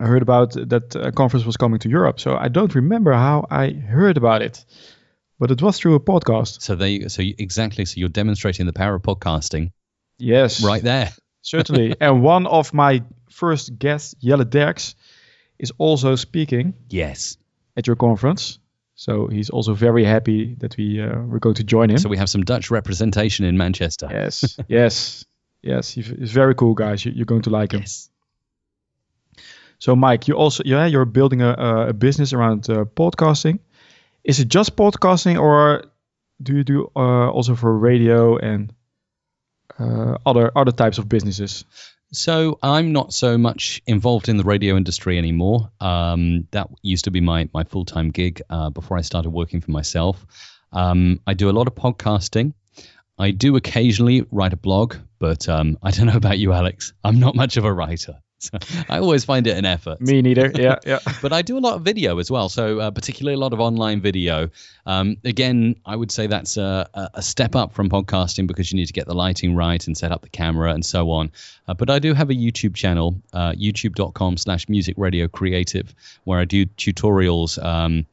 I 0.00 0.06
heard 0.06 0.22
about 0.22 0.52
that 0.54 0.96
a 0.96 1.12
conference 1.12 1.44
was 1.44 1.58
coming 1.58 1.78
to 1.80 1.88
Europe. 1.90 2.18
So 2.20 2.34
I 2.34 2.48
don't 2.48 2.74
remember 2.74 3.12
how 3.12 3.46
I 3.50 3.70
heard 3.70 4.16
about 4.16 4.40
it, 4.40 4.64
but 5.38 5.50
it 5.50 5.60
was 5.60 5.78
through 5.78 5.94
a 5.94 6.00
podcast. 6.00 6.62
So 6.62 6.74
they, 6.74 7.08
so 7.08 7.20
you, 7.20 7.34
exactly. 7.38 7.84
So 7.84 8.00
you're 8.00 8.08
demonstrating 8.08 8.64
the 8.64 8.72
power 8.72 8.94
of 8.94 9.02
podcasting. 9.02 9.72
Yes. 10.18 10.64
Right 10.64 10.82
there. 10.82 11.12
Certainly. 11.42 11.96
and 12.00 12.22
one 12.22 12.46
of 12.46 12.72
my 12.72 13.02
first 13.30 13.78
guests, 13.78 14.14
Jelle 14.22 14.44
Derks, 14.44 14.94
is 15.58 15.70
also 15.76 16.16
speaking. 16.16 16.72
Yes. 16.88 17.36
At 17.76 17.86
your 17.86 17.96
conference. 17.96 18.58
So 18.94 19.28
he's 19.28 19.50
also 19.50 19.74
very 19.74 20.04
happy 20.04 20.54
that 20.60 20.76
we 20.76 21.00
uh, 21.00 21.20
we're 21.20 21.38
going 21.38 21.54
to 21.54 21.64
join 21.64 21.90
him. 21.90 21.98
So 21.98 22.08
we 22.08 22.18
have 22.18 22.28
some 22.28 22.42
Dutch 22.42 22.70
representation 22.70 23.46
in 23.46 23.56
Manchester. 23.56 24.08
Yes, 24.10 24.58
yes, 24.68 25.24
yes. 25.62 25.90
He's 25.90 26.32
very 26.32 26.54
cool, 26.54 26.74
guys. 26.74 27.06
You, 27.06 27.22
are 27.22 27.24
going 27.24 27.42
to 27.42 27.50
like 27.50 27.72
him. 27.72 27.80
Yes. 27.80 28.10
So 29.80 29.96
Mike, 29.96 30.28
you 30.28 30.34
also 30.34 30.62
yeah 30.64 30.86
you're 30.86 31.06
building 31.06 31.42
a, 31.42 31.88
a 31.88 31.92
business 31.92 32.32
around 32.32 32.68
uh, 32.68 32.84
podcasting. 32.84 33.58
Is 34.22 34.38
it 34.38 34.48
just 34.48 34.76
podcasting, 34.76 35.40
or 35.40 35.84
do 36.40 36.56
you 36.56 36.64
do 36.64 36.90
uh, 36.94 37.30
also 37.30 37.56
for 37.56 37.76
radio 37.76 38.36
and 38.36 38.72
uh, 39.78 40.18
other 40.26 40.52
other 40.54 40.72
types 40.72 40.98
of 40.98 41.08
businesses? 41.08 41.64
So 42.12 42.58
I'm 42.62 42.92
not 42.92 43.14
so 43.14 43.38
much 43.38 43.82
involved 43.86 44.28
in 44.28 44.36
the 44.36 44.44
radio 44.44 44.76
industry 44.76 45.16
anymore. 45.16 45.70
Um, 45.80 46.46
that 46.50 46.68
used 46.82 47.06
to 47.06 47.10
be 47.10 47.22
my 47.22 47.48
my 47.54 47.64
full 47.64 47.86
time 47.86 48.10
gig 48.10 48.42
uh, 48.50 48.68
before 48.68 48.98
I 48.98 49.00
started 49.00 49.30
working 49.30 49.62
for 49.62 49.70
myself. 49.70 50.26
Um, 50.72 51.20
I 51.26 51.32
do 51.32 51.48
a 51.48 51.56
lot 51.56 51.68
of 51.68 51.74
podcasting. 51.74 52.52
I 53.18 53.30
do 53.30 53.56
occasionally 53.56 54.26
write 54.30 54.52
a 54.52 54.56
blog, 54.56 54.96
but 55.18 55.48
um, 55.48 55.78
I 55.82 55.90
don't 55.90 56.06
know 56.06 56.16
about 56.16 56.38
you, 56.38 56.52
Alex. 56.52 56.92
I'm 57.02 57.18
not 57.18 57.34
much 57.34 57.56
of 57.56 57.64
a 57.64 57.72
writer. 57.72 58.20
So 58.40 58.58
I 58.88 58.98
always 58.98 59.24
find 59.24 59.46
it 59.46 59.56
an 59.58 59.66
effort. 59.66 60.00
Me 60.00 60.22
neither. 60.22 60.50
Yeah, 60.54 60.78
yeah. 60.86 60.98
but 61.22 61.32
I 61.32 61.42
do 61.42 61.58
a 61.58 61.60
lot 61.60 61.74
of 61.74 61.82
video 61.82 62.18
as 62.18 62.30
well. 62.30 62.48
So 62.48 62.80
uh, 62.80 62.90
particularly 62.90 63.34
a 63.34 63.38
lot 63.38 63.52
of 63.52 63.60
online 63.60 64.00
video. 64.00 64.48
Um, 64.86 65.18
again, 65.24 65.76
I 65.84 65.94
would 65.94 66.10
say 66.10 66.26
that's 66.26 66.56
a, 66.56 66.88
a, 67.14 67.20
step 67.20 67.54
up 67.54 67.72
from 67.74 67.90
podcasting 67.90 68.46
because 68.46 68.72
you 68.72 68.76
need 68.76 68.86
to 68.86 68.94
get 68.94 69.06
the 69.06 69.14
lighting 69.14 69.54
right 69.54 69.86
and 69.86 69.96
set 69.96 70.10
up 70.10 70.22
the 70.22 70.30
camera 70.30 70.72
and 70.72 70.84
so 70.84 71.10
on. 71.10 71.32
Uh, 71.68 71.74
but 71.74 71.90
I 71.90 71.98
do 71.98 72.14
have 72.14 72.30
a 72.30 72.34
YouTube 72.34 72.74
channel, 72.74 73.20
uh, 73.34 73.52
youtube.com/slash 73.52 74.70
Music 74.70 74.94
Radio 74.96 75.28
Creative, 75.28 75.94
where 76.24 76.40
I 76.40 76.46
do 76.46 76.64
tutorials. 76.64 77.62
Um, 77.62 78.06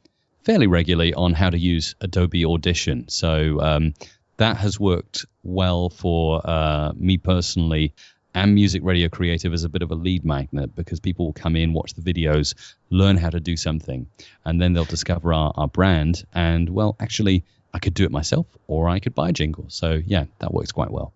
fairly 0.43 0.67
regularly 0.67 1.13
on 1.13 1.33
how 1.33 1.49
to 1.49 1.57
use 1.57 1.95
Adobe 1.99 2.45
Audition. 2.45 3.09
So 3.09 3.59
um, 3.59 3.93
that 4.37 4.55
has 4.55 4.79
worked 4.79 5.25
well 5.43 5.89
for 5.89 6.41
uh, 6.43 6.93
me 6.95 7.17
personally 7.17 7.93
and 8.37 8.53
music 8.53 8.83
radio 8.83 9.09
creative 9.09 9.51
as 9.51 9.63
a 9.63 9.69
bit 9.69 9.81
of 9.81 9.89
a 9.89 9.95
lead 9.95 10.23
magnet 10.23 10.75
because 10.75 10.99
people 10.99 11.25
will 11.25 11.33
come 11.33 11.55
in, 11.55 11.73
watch 11.73 11.95
the 11.95 12.01
videos, 12.01 12.53
learn 12.91 13.17
how 13.17 13.31
to 13.31 13.39
do 13.39 13.57
something, 13.57 14.05
and 14.45 14.61
then 14.61 14.73
they'll 14.73 14.85
discover 14.85 15.33
our, 15.33 15.51
our 15.55 15.67
brand. 15.67 16.23
And 16.33 16.69
well, 16.69 16.95
actually, 16.99 17.43
I 17.73 17.79
could 17.79 17.95
do 17.95 18.03
it 18.05 18.11
myself 18.11 18.45
or 18.67 18.89
I 18.89 18.99
could 18.99 19.15
buy 19.15 19.29
a 19.29 19.33
jingle. 19.33 19.65
So 19.69 19.99
yeah, 20.05 20.25
that 20.37 20.53
works 20.53 20.71
quite 20.71 20.91
well. 20.91 21.13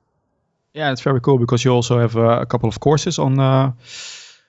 Yeah, 0.74 0.92
it's 0.92 1.02
very 1.02 1.22
cool 1.22 1.38
because 1.38 1.64
you 1.64 1.72
also 1.72 2.00
have 2.00 2.18
uh, 2.18 2.40
a 2.42 2.46
couple 2.48 2.70
of 2.70 2.80
courses 2.80 3.20
on. 3.20 3.40
Uh, 3.40 3.74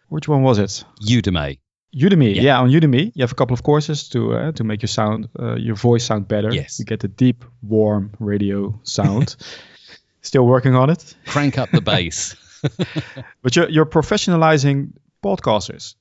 which 0.09 0.27
one 0.27 0.43
was 0.43 0.59
it? 0.59 0.85
Udemy. 1.07 1.59
Udemy, 1.95 2.35
yeah. 2.37 2.43
yeah. 2.43 2.61
on 2.61 2.71
Udemy, 2.71 3.13
you 3.15 3.23
have 3.23 3.33
a 3.33 3.35
couple 3.35 3.53
of 3.53 3.63
courses 3.63 4.09
to 4.11 4.33
uh, 4.33 4.53
to 4.53 4.65
make 4.65 4.81
your 4.81 4.89
sound, 4.89 5.29
uh, 5.39 5.57
your 5.57 5.75
voice 5.75 6.05
sound 6.05 6.27
better. 6.27 6.51
Yes, 6.51 6.79
you 6.79 6.87
get 6.87 7.01
the 7.01 7.09
deep, 7.09 7.45
warm 7.63 8.13
radio 8.19 8.81
sound. 8.83 9.37
Still 10.23 10.47
working 10.47 10.75
on 10.75 10.89
it. 10.89 11.17
Crank 11.27 11.59
up 11.59 11.71
the 11.71 11.83
bass. 11.83 12.37
but 13.43 13.57
you're 13.57 13.69
you're 13.69 13.87
professionalizing 13.87 14.93
podcasters. 15.23 15.95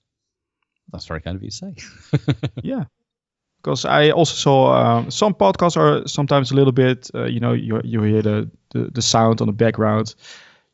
That's 0.92 1.06
very 1.06 1.22
kind 1.22 1.36
of 1.38 1.44
you 1.44 1.50
to 1.50 1.56
say. 1.56 1.76
yeah, 2.64 2.86
because 3.62 3.86
I 3.86 4.12
also 4.12 4.36
saw 4.36 4.74
um, 4.74 5.12
some 5.12 5.34
podcasts 5.34 5.78
are 5.78 6.08
sometimes 6.08 6.52
a 6.52 6.56
little 6.56 6.74
bit, 6.74 7.10
uh, 7.14 7.26
you 7.26 7.40
know, 7.40 7.54
you 7.54 7.82
you 7.84 8.02
hear 8.02 8.22
the, 8.22 8.50
the, 8.72 8.92
the 8.94 9.02
sound 9.02 9.42
on 9.42 9.48
the 9.48 9.54
background, 9.54 10.16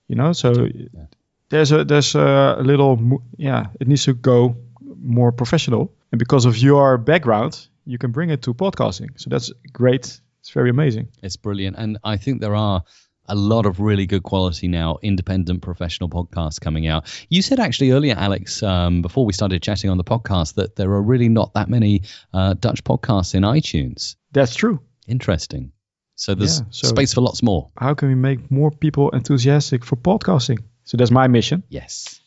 you 0.07 0.15
know, 0.15 0.33
so 0.33 0.67
yeah. 0.73 1.05
there's 1.49 1.71
a 1.71 1.83
there's 1.83 2.15
a 2.15 2.57
little 2.61 3.21
yeah, 3.37 3.67
it 3.79 3.87
needs 3.87 4.05
to 4.05 4.13
go 4.13 4.55
more 5.01 5.31
professional, 5.31 5.93
and 6.11 6.19
because 6.19 6.45
of 6.45 6.57
your 6.57 6.97
background, 6.97 7.67
you 7.85 7.97
can 7.97 8.11
bring 8.11 8.29
it 8.29 8.41
to 8.43 8.53
podcasting. 8.53 9.09
So 9.17 9.29
that's 9.29 9.51
great. 9.71 10.19
It's 10.39 10.51
very 10.51 10.69
amazing. 10.69 11.09
It's 11.21 11.35
brilliant, 11.35 11.77
and 11.77 11.97
I 12.03 12.17
think 12.17 12.41
there 12.41 12.55
are 12.55 12.83
a 13.27 13.35
lot 13.35 13.65
of 13.65 13.79
really 13.79 14.05
good 14.05 14.23
quality 14.23 14.67
now, 14.67 14.97
independent 15.01 15.61
professional 15.61 16.09
podcasts 16.09 16.59
coming 16.59 16.87
out. 16.87 17.05
You 17.29 17.41
said 17.41 17.59
actually 17.59 17.91
earlier, 17.91 18.15
Alex, 18.17 18.63
um, 18.63 19.01
before 19.01 19.25
we 19.25 19.33
started 19.33 19.61
chatting 19.61 19.89
on 19.89 19.97
the 19.97 20.03
podcast, 20.03 20.55
that 20.55 20.75
there 20.75 20.91
are 20.91 21.01
really 21.01 21.29
not 21.29 21.53
that 21.53 21.69
many 21.69 22.03
uh, 22.33 22.53
Dutch 22.53 22.83
podcasts 22.83 23.35
in 23.35 23.43
iTunes. 23.43 24.15
That's 24.31 24.55
true. 24.55 24.79
Interesting. 25.07 25.71
So 26.15 26.33
there's 26.33 26.59
yeah, 26.59 26.65
so 26.71 26.87
space 26.87 27.13
for 27.13 27.21
lots 27.21 27.43
more. 27.43 27.69
How 27.77 27.93
can 27.93 28.07
we 28.07 28.15
make 28.15 28.49
more 28.49 28.71
people 28.71 29.11
enthusiastic 29.11 29.85
for 29.85 29.95
podcasting? 29.95 30.59
So 30.83 30.97
that's 30.97 31.11
my 31.11 31.27
mission. 31.27 31.63
Yes. 31.69 32.19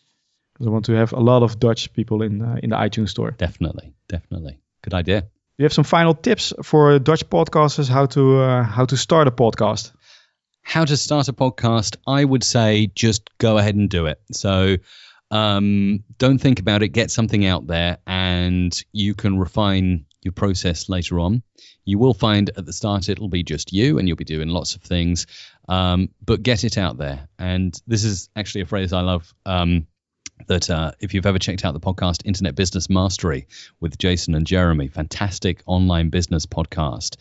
Because 0.53 0.69
I 0.69 0.71
want 0.71 0.85
to 0.85 0.93
have 0.93 1.13
a 1.13 1.21
lot 1.21 1.43
of 1.43 1.59
Dutch 1.59 1.93
people 1.93 2.23
in 2.23 2.41
uh, 2.41 2.57
in 2.63 2.71
the 2.71 2.77
iTunes 2.77 3.09
store. 3.09 3.33
Definitely, 3.33 3.95
definitely. 4.09 4.61
Good 4.83 4.95
idea. 4.95 5.23
Do 5.23 5.27
you 5.59 5.65
have 5.65 5.73
some 5.73 5.85
final 5.85 6.15
tips 6.15 6.55
for 6.63 6.99
Dutch 6.99 7.29
podcasters 7.29 7.89
how 7.89 8.07
to 8.07 8.39
uh, 8.39 8.63
how 8.63 8.85
to 8.87 8.97
start 8.97 9.27
a 9.29 9.31
podcast? 9.31 9.93
How 10.63 10.85
to 10.85 10.97
start 10.97 11.29
a 11.29 11.33
podcast, 11.33 11.97
I 12.07 12.25
would 12.25 12.45
say 12.45 12.91
just 12.95 13.31
go 13.39 13.59
ahead 13.59 13.75
and 13.75 13.89
do 13.89 14.07
it. 14.07 14.21
So 14.33 14.77
um, 15.31 16.05
don't 16.19 16.39
think 16.39 16.61
about 16.61 16.83
it, 16.83 16.89
get 16.89 17.11
something 17.11 17.47
out 17.47 17.67
there, 17.67 17.99
and 18.07 18.79
you 18.93 19.15
can 19.15 19.39
refine 19.39 20.07
your 20.23 20.33
process 20.33 20.89
later 20.89 21.21
on. 21.21 21.43
You 21.85 21.99
will 21.99 22.15
find 22.15 22.51
at 22.57 22.67
the 22.67 22.73
start 22.73 23.09
it'll 23.09 23.29
be 23.29 23.43
just 23.43 23.73
you 23.73 23.99
and 23.99 24.07
you'll 24.07 24.17
be 24.17 24.25
doing 24.25 24.49
lots 24.49 24.75
of 24.75 24.83
things, 24.83 25.27
um, 25.69 26.11
but 26.25 26.43
get 26.43 26.65
it 26.65 26.77
out 26.79 26.99
there. 26.99 27.29
And 27.39 27.75
this 27.87 28.05
is 28.05 28.29
actually 28.37 28.63
a 28.63 28.67
phrase 28.67 28.93
I 28.93 29.01
love. 29.01 29.33
Um, 29.47 29.87
that 30.47 30.71
uh, 30.71 30.93
if 31.01 31.15
you've 31.15 31.27
ever 31.27 31.39
checked 31.39 31.65
out 31.65 31.75
the 31.75 31.81
podcast 31.81 32.23
Internet 32.25 32.55
Business 32.55 32.89
Mastery 32.91 33.47
with 33.81 33.99
Jason 33.99 34.35
and 34.35 34.47
Jeremy, 34.47 34.89
fantastic 34.89 35.63
online 35.67 36.11
business 36.11 36.47
podcast 36.47 37.17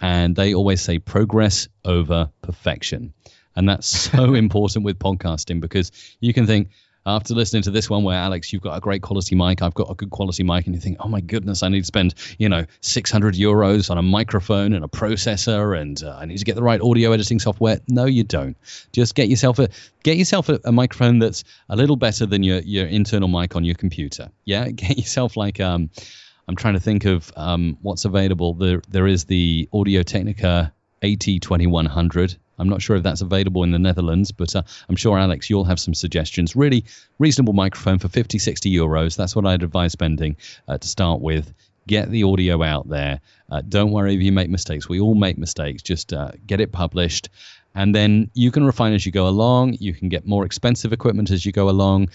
and 0.00 0.36
they 0.36 0.54
always 0.54 0.80
say 0.80 0.98
progress 0.98 1.68
over 1.84 2.30
perfection. 2.42 3.14
And 3.56 3.68
that's 3.68 3.86
so 3.86 4.34
important 4.34 4.84
with 4.84 4.98
podcasting 4.98 5.60
because 5.60 5.92
you 6.20 6.34
can 6.34 6.46
think, 6.46 6.70
after 7.06 7.34
listening 7.34 7.62
to 7.62 7.70
this 7.70 7.90
one 7.90 8.04
where 8.04 8.16
Alex, 8.16 8.52
you've 8.52 8.62
got 8.62 8.76
a 8.76 8.80
great 8.80 9.02
quality 9.02 9.34
mic, 9.34 9.62
I've 9.62 9.74
got 9.74 9.90
a 9.90 9.94
good 9.94 10.10
quality 10.10 10.42
mic, 10.42 10.66
and 10.66 10.74
you 10.74 10.80
think, 10.80 10.98
oh 11.00 11.08
my 11.08 11.20
goodness, 11.20 11.62
I 11.62 11.68
need 11.68 11.80
to 11.80 11.86
spend, 11.86 12.14
you 12.38 12.48
know, 12.48 12.64
600 12.80 13.34
euros 13.34 13.90
on 13.90 13.98
a 13.98 14.02
microphone 14.02 14.72
and 14.72 14.84
a 14.84 14.88
processor, 14.88 15.78
and 15.78 16.02
uh, 16.02 16.16
I 16.18 16.26
need 16.26 16.38
to 16.38 16.44
get 16.44 16.56
the 16.56 16.62
right 16.62 16.80
audio 16.80 17.12
editing 17.12 17.38
software. 17.38 17.80
No, 17.88 18.06
you 18.06 18.24
don't. 18.24 18.56
Just 18.92 19.14
get 19.14 19.28
yourself 19.28 19.58
a 19.58 19.68
get 20.02 20.16
yourself 20.16 20.48
a, 20.48 20.60
a, 20.64 20.72
microphone 20.72 21.18
that's 21.18 21.44
a 21.68 21.76
little 21.76 21.96
better 21.96 22.26
than 22.26 22.42
your 22.42 22.58
your 22.60 22.86
internal 22.86 23.28
mic 23.28 23.56
on 23.56 23.64
your 23.64 23.74
computer. 23.74 24.30
Yeah, 24.44 24.68
get 24.70 24.96
yourself 24.96 25.36
like 25.36 25.60
um 25.60 25.90
I'm 26.46 26.56
trying 26.56 26.74
to 26.74 26.80
think 26.80 27.04
of 27.04 27.32
um, 27.36 27.78
what's 27.80 28.04
available. 28.04 28.54
There, 28.54 28.82
there 28.88 29.06
is 29.06 29.24
the 29.24 29.68
Audio 29.72 30.02
Technica 30.02 30.72
AT2100. 31.02 32.36
I'm 32.58 32.68
not 32.68 32.82
sure 32.82 32.96
if 32.96 33.02
that's 33.02 33.20
available 33.20 33.62
in 33.62 33.70
the 33.70 33.78
Netherlands, 33.78 34.32
but 34.32 34.54
uh, 34.54 34.62
I'm 34.88 34.96
sure, 34.96 35.18
Alex, 35.18 35.50
you'll 35.50 35.64
have 35.64 35.80
some 35.80 35.94
suggestions. 35.94 36.54
Really 36.54 36.84
reasonable 37.18 37.52
microphone 37.52 37.98
for 37.98 38.08
50, 38.08 38.38
60 38.38 38.74
euros. 38.74 39.16
That's 39.16 39.34
what 39.34 39.46
I'd 39.46 39.62
advise 39.62 39.92
spending 39.92 40.36
uh, 40.68 40.78
to 40.78 40.88
start 40.88 41.20
with. 41.20 41.52
Get 41.86 42.10
the 42.10 42.22
audio 42.22 42.62
out 42.62 42.88
there. 42.88 43.20
Uh, 43.50 43.62
don't 43.68 43.90
worry 43.90 44.14
if 44.14 44.22
you 44.22 44.32
make 44.32 44.48
mistakes. 44.48 44.88
We 44.88 45.00
all 45.00 45.14
make 45.14 45.36
mistakes. 45.36 45.82
Just 45.82 46.12
uh, 46.12 46.30
get 46.46 46.60
it 46.60 46.72
published 46.72 47.28
and 47.74 47.94
then 47.94 48.30
you 48.34 48.50
can 48.50 48.64
refine 48.64 48.92
as 48.92 49.04
you 49.04 49.12
go 49.12 49.26
along 49.26 49.76
you 49.80 49.92
can 49.92 50.08
get 50.08 50.26
more 50.26 50.44
expensive 50.44 50.92
equipment 50.92 51.30
as 51.30 51.44
you 51.44 51.52
go 51.52 51.68
along 51.68 52.08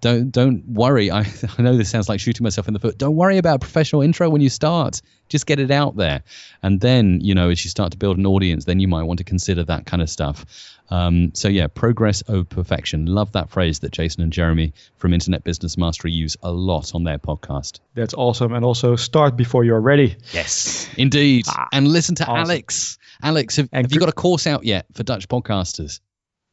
don't 0.00 0.30
don't 0.30 0.66
worry. 0.66 1.10
I, 1.10 1.20
I 1.58 1.62
know 1.62 1.76
this 1.76 1.90
sounds 1.90 2.08
like 2.08 2.20
shooting 2.20 2.44
myself 2.44 2.68
in 2.68 2.74
the 2.74 2.80
foot. 2.80 2.98
Don't 2.98 3.16
worry 3.16 3.38
about 3.38 3.60
professional 3.60 4.02
intro 4.02 4.28
when 4.28 4.40
you 4.40 4.48
start. 4.48 5.02
Just 5.28 5.46
get 5.46 5.58
it 5.58 5.70
out 5.70 5.96
there. 5.96 6.22
And 6.62 6.80
then 6.80 7.20
you 7.20 7.34
know 7.34 7.50
as 7.50 7.64
you 7.64 7.70
start 7.70 7.92
to 7.92 7.98
build 7.98 8.18
an 8.18 8.26
audience 8.26 8.64
then 8.64 8.80
you 8.80 8.88
might 8.88 9.04
want 9.04 9.18
to 9.18 9.24
consider 9.24 9.64
that 9.64 9.86
kind 9.86 10.02
of 10.02 10.10
stuff. 10.10 10.44
Um, 10.88 11.34
so 11.34 11.48
yeah 11.48 11.66
progress 11.66 12.22
over 12.28 12.44
perfection. 12.44 13.06
Love 13.06 13.32
that 13.32 13.50
phrase 13.50 13.80
that 13.80 13.92
jason 13.92 14.22
and 14.22 14.32
jeremy 14.32 14.72
from 14.96 15.12
internet 15.12 15.44
business 15.44 15.76
mastery 15.76 16.12
use 16.12 16.36
a 16.42 16.52
lot 16.52 16.94
on 16.94 17.04
their 17.04 17.18
podcast. 17.18 17.80
That's 17.94 18.14
awesome. 18.14 18.52
And 18.52 18.64
also 18.64 18.96
start 18.96 19.36
before 19.36 19.64
you're 19.64 19.80
ready. 19.80 20.16
Yes 20.32 20.88
indeed. 20.96 21.46
Ah, 21.48 21.68
and 21.72 21.88
listen 21.88 22.14
to 22.16 22.24
awesome. 22.24 22.50
alex. 22.50 22.98
Alex 23.22 23.56
have, 23.56 23.68
have 23.72 23.92
you 23.92 24.00
got 24.00 24.08
a 24.08 24.12
course 24.12 24.46
out 24.46 24.64
yet 24.64 24.86
for 24.94 25.02
dutch 25.02 25.28
podcasters? 25.28 26.00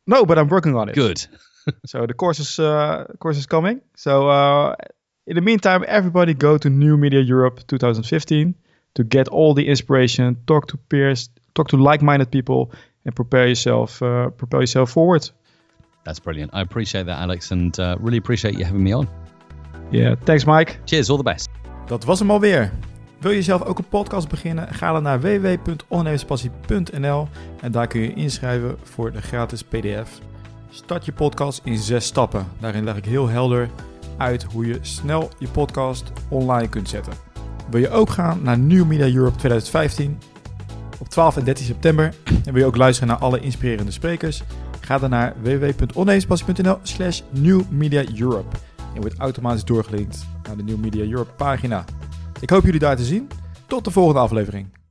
No 0.07 0.25
but 0.25 0.37
i'm 0.37 0.47
working 0.47 0.75
on 0.75 0.89
it. 0.89 0.95
Good 0.95 1.25
so 1.85 2.05
the 2.05 2.13
course 2.13 2.39
is 2.39 2.59
uh, 2.59 3.05
course 3.19 3.37
is 3.37 3.45
coming. 3.45 3.81
So 3.95 4.29
uh, 4.29 4.75
in 5.25 5.35
the 5.35 5.41
meantime, 5.41 5.83
everybody 5.87 6.33
go 6.33 6.57
to 6.57 6.69
New 6.69 6.97
Media 6.97 7.21
Europe 7.21 7.65
2015 7.67 8.55
to 8.95 9.03
get 9.03 9.27
all 9.27 9.53
the 9.53 9.67
inspiration, 9.67 10.37
talk 10.45 10.67
to 10.67 10.77
peers, 10.77 11.29
talk 11.53 11.69
to 11.69 11.77
like-minded 11.77 12.31
people, 12.31 12.71
and 13.05 13.15
prepare 13.15 13.47
yourself 13.47 14.01
uh, 14.01 14.29
prepare 14.29 14.61
yourself 14.61 14.91
forward. 14.91 15.29
That's 16.03 16.19
brilliant. 16.19 16.53
I 16.53 16.61
appreciate 16.61 17.05
that, 17.05 17.19
Alex, 17.19 17.51
and 17.51 17.79
uh, 17.79 17.95
really 17.99 18.17
appreciate 18.17 18.57
you 18.57 18.65
having 18.65 18.83
me 18.83 18.93
on. 18.93 19.07
Yeah, 19.91 20.15
thanks, 20.25 20.45
Mike. 20.45 20.79
Cheers, 20.85 21.09
all 21.09 21.17
the 21.17 21.23
best. 21.23 21.49
Dat 21.87 22.03
was 22.03 22.19
hem 22.19 22.31
alweer. 22.31 22.71
Wil 23.19 23.31
je 23.31 23.41
zelf 23.41 23.63
ook 23.63 23.77
een 23.77 23.87
podcast 23.87 24.27
beginnen? 24.27 24.67
Ga 24.67 24.91
dan 24.91 25.03
naar 25.03 25.21
www.ondernemerspassie.nl 25.21 27.27
en 27.61 27.71
daar 27.71 27.87
kun 27.87 28.01
je 28.01 28.13
inschrijven 28.13 28.77
voor 28.83 29.11
de 29.11 29.21
gratis 29.21 29.63
PDF. 29.63 30.21
Start 30.75 31.05
je 31.05 31.13
podcast 31.13 31.61
in 31.63 31.77
zes 31.77 32.05
stappen. 32.05 32.47
Daarin 32.59 32.83
leg 32.83 32.95
ik 32.95 33.05
heel 33.05 33.27
helder 33.27 33.69
uit 34.17 34.43
hoe 34.43 34.65
je 34.65 34.77
snel 34.81 35.29
je 35.39 35.47
podcast 35.47 36.11
online 36.29 36.69
kunt 36.69 36.89
zetten. 36.89 37.13
Wil 37.69 37.79
je 37.79 37.89
ook 37.89 38.09
gaan 38.09 38.43
naar 38.43 38.59
New 38.59 38.85
Media 38.85 39.15
Europe 39.15 39.37
2015 39.37 40.19
op 40.99 41.09
12 41.09 41.37
en 41.37 41.43
13 41.43 41.65
september 41.65 42.15
en 42.45 42.53
wil 42.53 42.61
je 42.61 42.65
ook 42.65 42.77
luisteren 42.77 43.09
naar 43.09 43.19
alle 43.19 43.39
inspirerende 43.39 43.91
sprekers? 43.91 44.43
Ga 44.81 44.97
dan 44.97 45.09
naar 45.09 45.33
www.onneemspassie.nl 45.41 46.77
slash 46.83 47.21
New 47.29 47.61
Media 47.69 48.03
Europe 48.17 48.57
en 48.95 49.01
wordt 49.01 49.17
automatisch 49.17 49.65
doorgelinkt 49.65 50.25
naar 50.47 50.57
de 50.57 50.63
New 50.63 50.77
Media 50.77 51.05
Europe 51.05 51.31
pagina. 51.31 51.85
Ik 52.39 52.49
hoop 52.49 52.63
jullie 52.63 52.79
daar 52.79 52.97
te 52.97 53.05
zien. 53.05 53.27
Tot 53.67 53.85
de 53.85 53.91
volgende 53.91 54.19
aflevering. 54.19 54.82